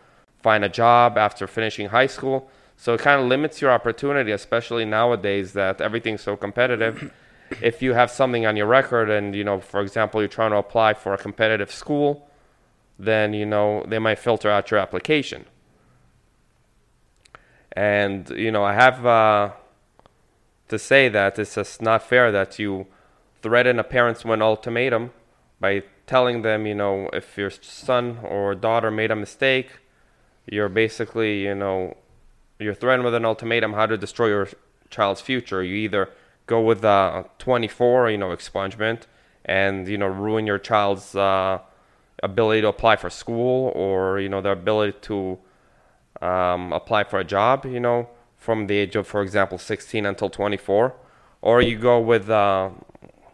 find 0.41 0.63
a 0.63 0.69
job 0.69 1.17
after 1.17 1.47
finishing 1.47 1.89
high 1.89 2.07
school. 2.07 2.49
So 2.77 2.95
it 2.95 3.01
kind 3.01 3.21
of 3.21 3.27
limits 3.27 3.61
your 3.61 3.71
opportunity 3.71 4.31
especially 4.31 4.85
nowadays 4.85 5.53
that 5.53 5.81
everything's 5.81 6.21
so 6.21 6.35
competitive. 6.35 7.11
If 7.61 7.81
you 7.81 7.93
have 7.95 8.09
something 8.09 8.45
on 8.45 8.55
your 8.55 8.67
record 8.67 9.09
and 9.09 9.35
you 9.35 9.43
know 9.43 9.59
for 9.59 9.81
example 9.81 10.21
you're 10.21 10.29
trying 10.39 10.51
to 10.51 10.57
apply 10.57 10.93
for 10.93 11.13
a 11.13 11.17
competitive 11.17 11.69
school 11.69 12.29
then 12.97 13.33
you 13.33 13.45
know 13.45 13.83
they 13.87 13.99
might 13.99 14.19
filter 14.19 14.49
out 14.49 14.71
your 14.71 14.79
application. 14.79 15.45
And 17.73 18.29
you 18.29 18.51
know 18.51 18.63
i 18.63 18.73
have 18.73 19.05
uh, 19.05 19.51
to 20.69 20.79
say 20.79 21.09
that 21.09 21.37
it's 21.37 21.55
just 21.55 21.81
not 21.81 22.01
fair 22.01 22.31
that 22.31 22.57
you 22.57 22.87
threaten 23.41 23.77
a 23.79 23.83
parents 23.83 24.23
with 24.23 24.35
an 24.35 24.41
ultimatum 24.41 25.11
by 25.59 25.83
telling 26.11 26.41
them, 26.41 26.67
you 26.67 26.75
know, 26.75 27.09
if 27.13 27.37
your 27.37 27.49
son 27.49 28.19
or 28.21 28.53
daughter 28.53 28.91
made 28.91 29.11
a 29.11 29.15
mistake, 29.15 29.69
you're 30.45 30.67
basically, 30.67 31.43
you 31.43 31.55
know, 31.55 31.95
you're 32.59 32.73
threatened 32.73 33.05
with 33.05 33.13
an 33.13 33.23
ultimatum 33.23 33.71
how 33.71 33.85
to 33.85 33.97
destroy 33.97 34.27
your 34.27 34.49
child's 34.89 35.21
future. 35.21 35.63
You 35.63 35.75
either 35.75 36.09
go 36.47 36.59
with 36.59 36.83
a 36.83 37.29
24, 37.39 38.09
you 38.09 38.17
know, 38.17 38.35
expungement 38.35 39.03
and, 39.45 39.87
you 39.87 39.97
know, 39.97 40.07
ruin 40.07 40.45
your 40.45 40.59
child's 40.59 41.15
uh, 41.15 41.59
ability 42.21 42.59
to 42.59 42.67
apply 42.67 42.97
for 42.97 43.09
school 43.09 43.71
or, 43.73 44.19
you 44.19 44.27
know, 44.27 44.41
their 44.41 44.51
ability 44.51 44.97
to 45.03 45.39
um, 46.21 46.73
apply 46.73 47.05
for 47.05 47.19
a 47.19 47.23
job, 47.23 47.65
you 47.65 47.79
know, 47.79 48.09
from 48.35 48.67
the 48.67 48.75
age 48.75 48.97
of, 48.97 49.07
for 49.07 49.21
example, 49.21 49.57
16 49.57 50.05
until 50.05 50.29
24. 50.29 50.93
Or 51.41 51.61
you 51.61 51.77
go 51.77 52.01
with 52.01 52.29
uh, 52.29 52.71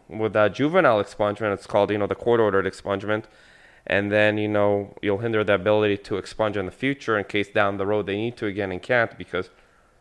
with 0.08 0.34
a 0.36 0.48
juvenile 0.48 1.02
expungement, 1.02 1.54
it's 1.54 1.66
called, 1.66 1.90
you 1.90 1.98
know, 1.98 2.06
the 2.06 2.14
court-ordered 2.14 2.64
expungement, 2.64 3.24
and 3.86 4.10
then, 4.12 4.38
you 4.38 4.48
know, 4.48 4.96
you'll 5.02 5.18
hinder 5.18 5.44
the 5.44 5.54
ability 5.54 5.96
to 5.98 6.16
expunge 6.16 6.56
in 6.56 6.66
the 6.66 6.72
future 6.72 7.18
in 7.18 7.24
case 7.24 7.48
down 7.48 7.76
the 7.76 7.86
road 7.86 8.06
they 8.06 8.16
need 8.16 8.36
to 8.36 8.46
again 8.46 8.70
and 8.70 8.82
can't 8.82 9.16
because 9.16 9.50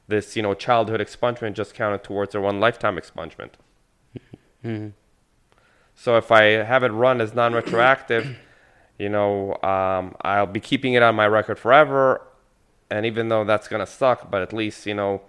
this, 0.08 0.36
you 0.36 0.42
know, 0.42 0.54
childhood 0.54 1.00
expungement 1.00 1.54
just 1.54 1.74
counted 1.74 2.04
towards 2.04 2.32
their 2.32 2.42
one 2.42 2.60
lifetime 2.60 2.98
expungement. 2.98 3.52
Mm-hmm. 4.66 4.90
So 5.96 6.18
if 6.18 6.32
I 6.32 6.44
have 6.44 6.84
it 6.84 6.90
run 6.90 7.22
as 7.22 7.34
non-retroactive, 7.34 8.38
you 9.00 9.10
know, 9.10 9.54
um, 9.64 10.16
I'll 10.22 10.46
be 10.46 10.60
keeping 10.60 10.94
it 10.94 11.04
on 11.04 11.16
my 11.16 11.28
record 11.28 11.60
forever, 11.60 12.22
and 12.90 13.06
even 13.06 13.30
though 13.30 13.44
that's 13.44 13.68
gonna 13.68 13.86
suck, 13.86 14.30
but 14.30 14.42
at 14.42 14.54
least, 14.54 14.86
you 14.86 14.94
know, 14.94 15.22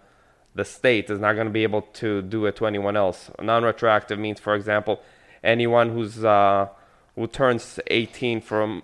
the 0.54 0.64
state 0.64 1.10
is 1.10 1.18
not 1.18 1.34
going 1.34 1.46
to 1.46 1.52
be 1.52 1.62
able 1.62 1.82
to 1.82 2.22
do 2.22 2.46
it 2.46 2.56
to 2.56 2.66
anyone 2.66 2.96
else. 2.96 3.30
Non-retroactive 3.40 4.18
means, 4.18 4.40
for 4.40 4.54
example, 4.54 5.00
anyone 5.42 5.90
who's 5.90 6.24
uh, 6.24 6.68
who 7.14 7.26
turns 7.26 7.80
18 7.88 8.40
from. 8.40 8.82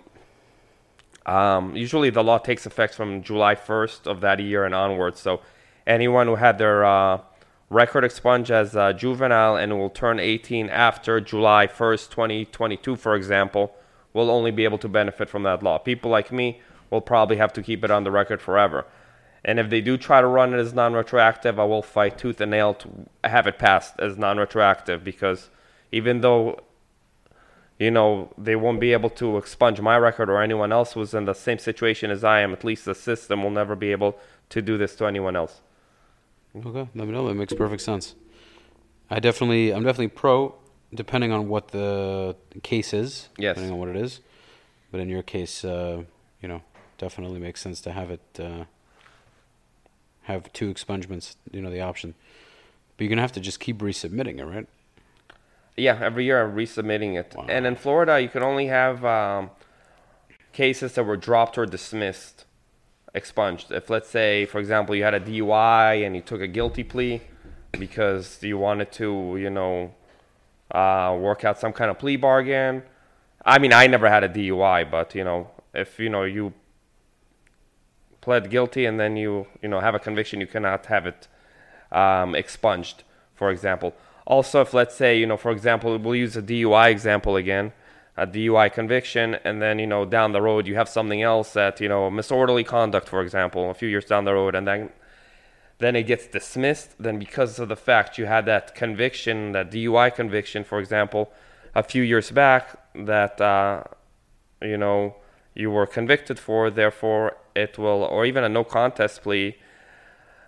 Um, 1.25 1.75
usually, 1.75 2.11
the 2.11 2.23
law 2.23 2.37
takes 2.37 2.65
effect 2.65 2.93
from 2.93 3.23
July 3.23 3.55
1st 3.55 4.05
of 4.05 4.21
that 4.21 4.39
year 4.39 4.63
and 4.63 4.75
onwards. 4.75 5.19
So, 5.19 5.41
anyone 5.87 6.27
who 6.27 6.35
had 6.35 6.57
their 6.57 6.85
uh, 6.85 7.21
record 7.69 8.03
expunged 8.03 8.51
as 8.51 8.75
a 8.75 8.93
juvenile 8.93 9.55
and 9.55 9.77
will 9.77 9.89
turn 9.89 10.19
18 10.19 10.69
after 10.69 11.19
July 11.19 11.67
1st, 11.67 12.09
2022, 12.09 12.95
for 12.95 13.15
example, 13.15 13.75
will 14.13 14.29
only 14.29 14.51
be 14.51 14.63
able 14.63 14.77
to 14.77 14.87
benefit 14.87 15.29
from 15.29 15.43
that 15.43 15.63
law. 15.63 15.77
People 15.77 16.11
like 16.11 16.31
me 16.31 16.61
will 16.89 17.01
probably 17.01 17.37
have 17.37 17.53
to 17.53 17.63
keep 17.63 17.83
it 17.83 17.91
on 17.91 18.03
the 18.03 18.11
record 18.11 18.41
forever. 18.41 18.85
And 19.47 19.59
if 19.59 19.69
they 19.69 19.79
do 19.79 19.95
try 19.95 20.21
to 20.21 20.27
run 20.27 20.55
it 20.55 20.57
as 20.57 20.73
non-retroactive, 20.73 21.59
I 21.59 21.65
will 21.65 21.83
fight 21.83 22.17
tooth 22.17 22.41
and 22.41 22.49
nail 22.49 22.73
to 22.73 22.89
have 23.23 23.45
it 23.45 23.59
passed 23.59 23.93
as 23.99 24.17
non-retroactive 24.17 25.03
because 25.03 25.51
even 25.91 26.21
though 26.21 26.59
you 27.77 27.91
know 27.91 28.33
they 28.39 28.55
won't 28.55 28.79
be 28.79 28.91
able 28.91 29.11
to 29.11 29.37
expunge 29.37 29.79
my 29.79 29.97
record 29.97 30.31
or 30.31 30.41
anyone 30.41 30.71
else 30.71 30.93
who's 30.93 31.13
in 31.13 31.25
the 31.25 31.33
same 31.33 31.59
situation 31.59 32.09
as 32.09 32.23
I 32.23 32.39
am, 32.39 32.53
at 32.53 32.63
least 32.63 32.85
the 32.85 32.95
system 32.95 33.43
will 33.43 33.51
never 33.51 33.75
be 33.75 33.91
able 33.91 34.17
to 34.49 34.63
do 34.63 34.79
this 34.79 34.95
to 34.95 35.05
anyone 35.05 35.35
else. 35.35 35.61
Okay, 36.55 36.89
let 36.95 37.07
me 37.07 37.13
know. 37.13 37.27
That 37.27 37.35
makes 37.35 37.53
perfect 37.53 37.83
sense. 37.83 38.15
I 39.11 39.19
definitely, 39.19 39.71
I'm 39.71 39.83
definitely 39.83 40.07
pro, 40.07 40.55
depending 40.91 41.31
on 41.31 41.49
what 41.49 41.67
the 41.67 42.35
case 42.63 42.93
is. 42.93 43.29
Yes. 43.37 43.55
Depending 43.55 43.73
on 43.73 43.79
what 43.79 43.89
it 43.89 43.97
is, 43.97 44.21
but 44.89 44.99
in 44.99 45.09
your 45.09 45.21
case, 45.21 45.63
uh, 45.63 46.03
you 46.41 46.47
know, 46.47 46.63
definitely 46.97 47.39
makes 47.39 47.61
sense 47.61 47.79
to 47.81 47.91
have 47.91 48.09
it. 48.09 48.39
Uh, 48.39 48.63
have 50.25 50.51
two 50.53 50.73
expungements, 50.73 51.35
you 51.51 51.61
know, 51.61 51.69
the 51.69 51.81
option. 51.81 52.13
But 52.95 53.03
you're 53.03 53.09
gonna 53.09 53.21
have 53.21 53.31
to 53.33 53.39
just 53.39 53.59
keep 53.59 53.79
resubmitting 53.79 54.39
it, 54.39 54.45
right? 54.45 54.67
Yeah, 55.77 55.99
every 56.01 56.25
year 56.25 56.43
I'm 56.43 56.55
resubmitting 56.55 57.19
it. 57.19 57.33
Wow. 57.35 57.45
And 57.49 57.65
in 57.65 57.75
Florida, 57.75 58.19
you 58.19 58.29
can 58.29 58.43
only 58.43 58.67
have 58.67 59.03
um, 59.03 59.49
cases 60.53 60.93
that 60.93 61.03
were 61.03 61.17
dropped 61.17 61.57
or 61.57 61.65
dismissed 61.65 62.45
expunged. 63.13 63.71
If, 63.71 63.89
let's 63.89 64.09
say, 64.09 64.45
for 64.45 64.59
example, 64.59 64.95
you 64.95 65.03
had 65.03 65.13
a 65.13 65.19
DUI 65.19 66.05
and 66.05 66.15
you 66.15 66.21
took 66.21 66.41
a 66.41 66.47
guilty 66.47 66.83
plea 66.83 67.21
because 67.71 68.41
you 68.41 68.57
wanted 68.57 68.91
to, 68.93 69.37
you 69.39 69.49
know, 69.49 69.93
uh, 70.71 71.15
work 71.19 71.43
out 71.43 71.59
some 71.59 71.73
kind 71.73 71.89
of 71.91 71.99
plea 71.99 72.17
bargain. 72.17 72.83
I 73.45 73.59
mean, 73.59 73.73
I 73.73 73.87
never 73.87 74.09
had 74.09 74.23
a 74.23 74.29
DUI, 74.29 74.89
but, 74.89 75.15
you 75.15 75.23
know, 75.23 75.51
if, 75.73 75.99
you 75.99 76.09
know, 76.09 76.23
you 76.23 76.53
pled 78.25 78.49
guilty 78.49 78.85
and 78.85 78.99
then 78.99 79.15
you 79.15 79.47
you 79.61 79.69
know 79.69 79.79
have 79.79 79.95
a 79.95 79.99
conviction, 80.07 80.41
you 80.41 80.47
cannot 80.47 80.87
have 80.87 81.05
it 81.05 81.27
um, 81.91 82.35
expunged. 82.35 83.03
For 83.35 83.51
example, 83.51 83.93
also 84.25 84.61
if 84.61 84.73
let's 84.73 84.95
say 84.95 85.17
you 85.21 85.27
know 85.27 85.37
for 85.37 85.51
example 85.51 85.97
we'll 85.99 86.15
use 86.15 86.35
a 86.35 86.41
DUI 86.41 86.89
example 86.89 87.35
again, 87.35 87.71
a 88.17 88.25
DUI 88.25 88.67
conviction, 88.79 89.27
and 89.47 89.61
then 89.61 89.75
you 89.79 89.87
know 89.93 90.03
down 90.17 90.31
the 90.31 90.41
road 90.41 90.67
you 90.67 90.75
have 90.75 90.89
something 90.89 91.21
else 91.21 91.53
that 91.53 91.79
you 91.79 91.89
know 91.93 92.09
misorderly 92.09 92.65
conduct, 92.65 93.07
for 93.07 93.21
example, 93.21 93.69
a 93.69 93.75
few 93.81 93.89
years 93.93 94.05
down 94.05 94.25
the 94.25 94.33
road, 94.33 94.55
and 94.55 94.67
then 94.67 94.89
then 95.77 95.95
it 95.95 96.03
gets 96.03 96.25
dismissed. 96.37 96.89
Then 97.05 97.19
because 97.19 97.59
of 97.59 97.69
the 97.69 97.81
fact 97.89 98.17
you 98.17 98.25
had 98.25 98.45
that 98.47 98.73
conviction, 98.83 99.51
that 99.51 99.71
DUI 99.71 100.09
conviction, 100.15 100.63
for 100.63 100.79
example, 100.79 101.31
a 101.75 101.83
few 101.83 102.01
years 102.01 102.31
back, 102.31 102.63
that 102.95 103.39
uh, 103.39 103.83
you 104.61 104.77
know 104.77 105.15
you 105.55 105.71
were 105.71 105.87
convicted 105.87 106.37
for, 106.37 106.69
therefore 106.69 107.37
it 107.55 107.77
will, 107.77 108.03
or 108.03 108.25
even 108.25 108.43
a 108.43 108.49
no 108.49 108.63
contest 108.63 109.23
plea, 109.23 109.55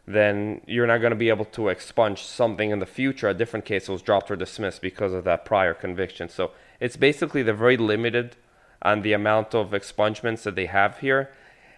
then 0.06 0.62
you're 0.68 0.88
not 0.88 1.00
going 1.00 1.12
to 1.12 1.18
be 1.18 1.30
able 1.30 1.46
to 1.46 1.70
expunge 1.70 2.24
something 2.24 2.70
in 2.72 2.80
the 2.80 2.86
future. 2.86 3.28
A 3.28 3.34
different 3.34 3.66
case 3.66 3.90
was 3.90 4.02
dropped 4.02 4.30
or 4.30 4.36
dismissed 4.36 4.82
because 4.82 5.14
of 5.14 5.24
that 5.24 5.46
prior 5.46 5.74
conviction. 5.74 6.30
So 6.30 6.52
it's 6.80 6.98
basically 6.98 7.44
they're 7.44 7.54
very 7.54 7.78
limited 7.78 8.36
on 8.82 9.02
the 9.02 9.14
amount 9.14 9.56
of 9.56 9.72
expungements 9.72 10.44
that 10.44 10.56
they 10.56 10.68
have 10.68 11.00
here. 11.00 11.32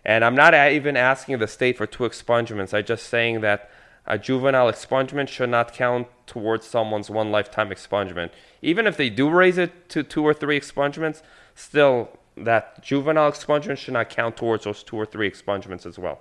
And 0.04 0.24
I'm 0.24 0.36
not 0.36 0.54
even 0.54 0.98
asking 0.98 1.40
the 1.40 1.48
state 1.48 1.78
for 1.78 1.88
two 1.88 2.04
expungements. 2.04 2.74
I'm 2.74 2.86
just 2.86 3.08
saying 3.08 3.42
that 3.42 3.70
a 4.06 4.18
juvenile 4.18 4.72
expungement 4.72 5.28
should 5.28 5.50
not 5.50 5.74
count 5.74 6.08
towards 6.26 6.66
someone's 6.66 7.10
one 7.10 7.32
lifetime 7.32 7.70
expungement. 7.70 8.32
Even 8.62 8.88
if 8.88 8.98
they 8.98 9.10
do 9.10 9.30
raise 9.30 9.58
it 9.58 9.90
to 9.90 10.04
two 10.04 10.24
or 10.24 10.34
three 10.34 10.60
expungements, 10.60 11.22
still 11.54 12.10
that 12.46 12.84
juvenile 12.84 13.32
expungement 13.32 13.78
should 13.78 13.94
not 13.94 14.10
count 14.10 14.38
towards 14.38 14.64
those 14.64 14.84
two 14.84 14.96
or 14.96 15.06
three 15.06 15.30
expungements 15.30 15.86
as 15.86 15.98
well. 16.00 16.20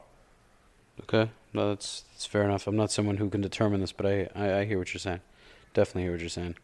Okay, 1.03 1.31
no, 1.53 1.71
that's 1.71 2.05
that's 2.13 2.27
fair 2.27 2.43
enough. 2.43 2.67
I'm 2.67 2.77
not 2.77 2.91
someone 2.91 3.17
who 3.17 3.29
can 3.29 3.41
determine 3.41 3.81
this, 3.81 3.93
but 3.93 4.07
I, 4.07 4.29
I, 4.35 4.59
I 4.61 4.65
hear 4.65 4.79
what 4.79 4.93
you're 4.93 4.99
saying. 4.99 5.21
Definitely 5.75 6.03
hear 6.03 6.13
what 6.13 6.21
you're 6.21 6.29
saying. 6.29 6.57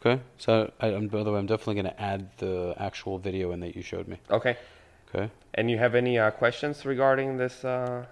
Okay, 0.00 0.22
so 0.36 0.70
I, 0.78 0.88
I'm, 0.88 1.08
by 1.08 1.22
the 1.22 1.32
way, 1.32 1.38
I'm 1.38 1.46
definitely 1.46 1.82
going 1.82 1.94
to 1.94 2.00
add 2.00 2.28
the 2.36 2.74
actual 2.78 3.18
video 3.18 3.52
in 3.52 3.60
that 3.60 3.74
you 3.74 3.82
showed 3.82 4.06
me. 4.06 4.18
Okay. 4.30 4.56
Okay. 5.08 5.30
And 5.54 5.70
you 5.70 5.78
have 5.78 5.94
any 5.94 6.18
uh, 6.18 6.30
questions 6.32 6.84
regarding 6.84 7.38
this? 7.38 7.64
Uh, 7.64 8.04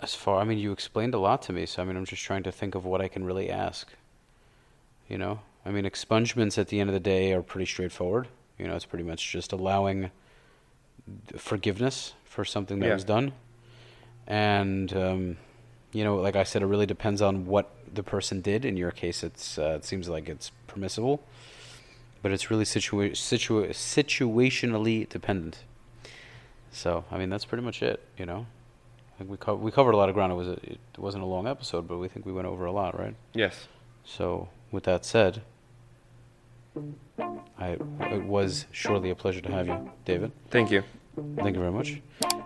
As 0.00 0.14
far, 0.14 0.40
I 0.40 0.44
mean, 0.44 0.58
you 0.58 0.72
explained 0.72 1.14
a 1.14 1.18
lot 1.18 1.42
to 1.42 1.52
me, 1.52 1.66
so 1.66 1.82
I 1.82 1.84
mean, 1.84 1.96
I'm 1.96 2.04
just 2.04 2.22
trying 2.22 2.42
to 2.44 2.52
think 2.52 2.74
of 2.74 2.84
what 2.84 3.00
I 3.00 3.08
can 3.08 3.24
really 3.24 3.50
ask. 3.50 3.92
You 5.08 5.18
know, 5.18 5.40
I 5.64 5.70
mean, 5.70 5.84
expungements 5.84 6.58
at 6.58 6.68
the 6.68 6.80
end 6.80 6.88
of 6.90 6.94
the 6.94 7.00
day 7.00 7.32
are 7.32 7.42
pretty 7.42 7.66
straightforward. 7.66 8.28
You 8.58 8.66
know, 8.66 8.74
it's 8.76 8.84
pretty 8.86 9.04
much 9.04 9.30
just 9.30 9.52
allowing 9.52 10.10
forgiveness 11.36 12.14
for 12.24 12.44
something 12.44 12.80
that 12.80 12.86
Yeah. 12.88 12.94
was 12.94 13.04
done. 13.04 13.32
And 14.26 14.92
um, 14.96 15.36
you 15.92 16.04
know, 16.04 16.16
like 16.16 16.36
I 16.36 16.42
said, 16.44 16.62
it 16.62 16.66
really 16.66 16.86
depends 16.86 17.22
on 17.22 17.46
what 17.46 17.70
the 17.92 18.02
person 18.02 18.40
did. 18.42 18.64
In 18.64 18.76
your 18.76 18.90
case, 18.90 19.22
it's 19.22 19.58
uh, 19.58 19.76
it 19.78 19.84
seems 19.84 20.08
like 20.08 20.28
it's 20.28 20.50
permissible, 20.66 21.22
but 22.22 22.30
it's 22.32 22.50
really 22.50 22.64
situa- 22.64 23.12
situa- 23.12 23.70
situationally 23.70 25.08
dependent. 25.08 25.64
So, 26.70 27.04
I 27.10 27.16
mean, 27.16 27.30
that's 27.30 27.46
pretty 27.46 27.64
much 27.64 27.82
it. 27.82 28.00
You 28.18 28.26
know, 28.26 28.46
I 29.14 29.18
think 29.18 29.30
we 29.30 29.36
co- 29.38 29.54
we 29.54 29.70
covered 29.70 29.92
a 29.92 29.96
lot 29.96 30.10
of 30.10 30.14
ground. 30.14 30.32
It 30.32 30.36
was 30.36 30.48
a, 30.48 30.52
it 30.64 30.78
wasn't 30.98 31.22
a 31.22 31.26
long 31.26 31.46
episode, 31.46 31.88
but 31.88 31.96
we 31.96 32.08
think 32.08 32.26
we 32.26 32.32
went 32.32 32.46
over 32.46 32.66
a 32.66 32.72
lot, 32.72 32.98
right? 32.98 33.14
Yes. 33.32 33.68
So, 34.04 34.48
with 34.70 34.84
that 34.84 35.06
said, 35.06 35.40
I 37.58 37.76
it 38.00 38.24
was 38.24 38.66
surely 38.72 39.10
a 39.10 39.14
pleasure 39.14 39.40
to 39.40 39.52
have 39.52 39.66
you, 39.66 39.90
David. 40.04 40.32
Thank 40.50 40.70
you. 40.70 40.82
Thank 41.36 41.56
you 41.56 41.60
very 41.60 41.72
much. 41.72 42.00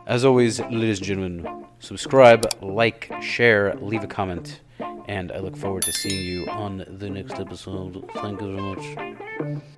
As 0.06 0.24
always, 0.24 0.60
ladies 0.60 0.98
and 0.98 1.06
gentlemen, 1.06 1.66
subscribe, 1.78 2.46
like, 2.62 3.12
share, 3.20 3.74
leave 3.74 4.02
a 4.02 4.06
comment, 4.06 4.60
and 5.06 5.30
I 5.30 5.38
look 5.38 5.56
forward 5.56 5.82
to 5.84 5.92
seeing 5.92 6.24
you 6.24 6.46
on 6.48 6.84
the 6.88 7.10
next 7.10 7.38
episode. 7.38 8.08
Thank 8.14 8.40
you 8.40 8.56
very 8.56 9.56
much. 9.56 9.72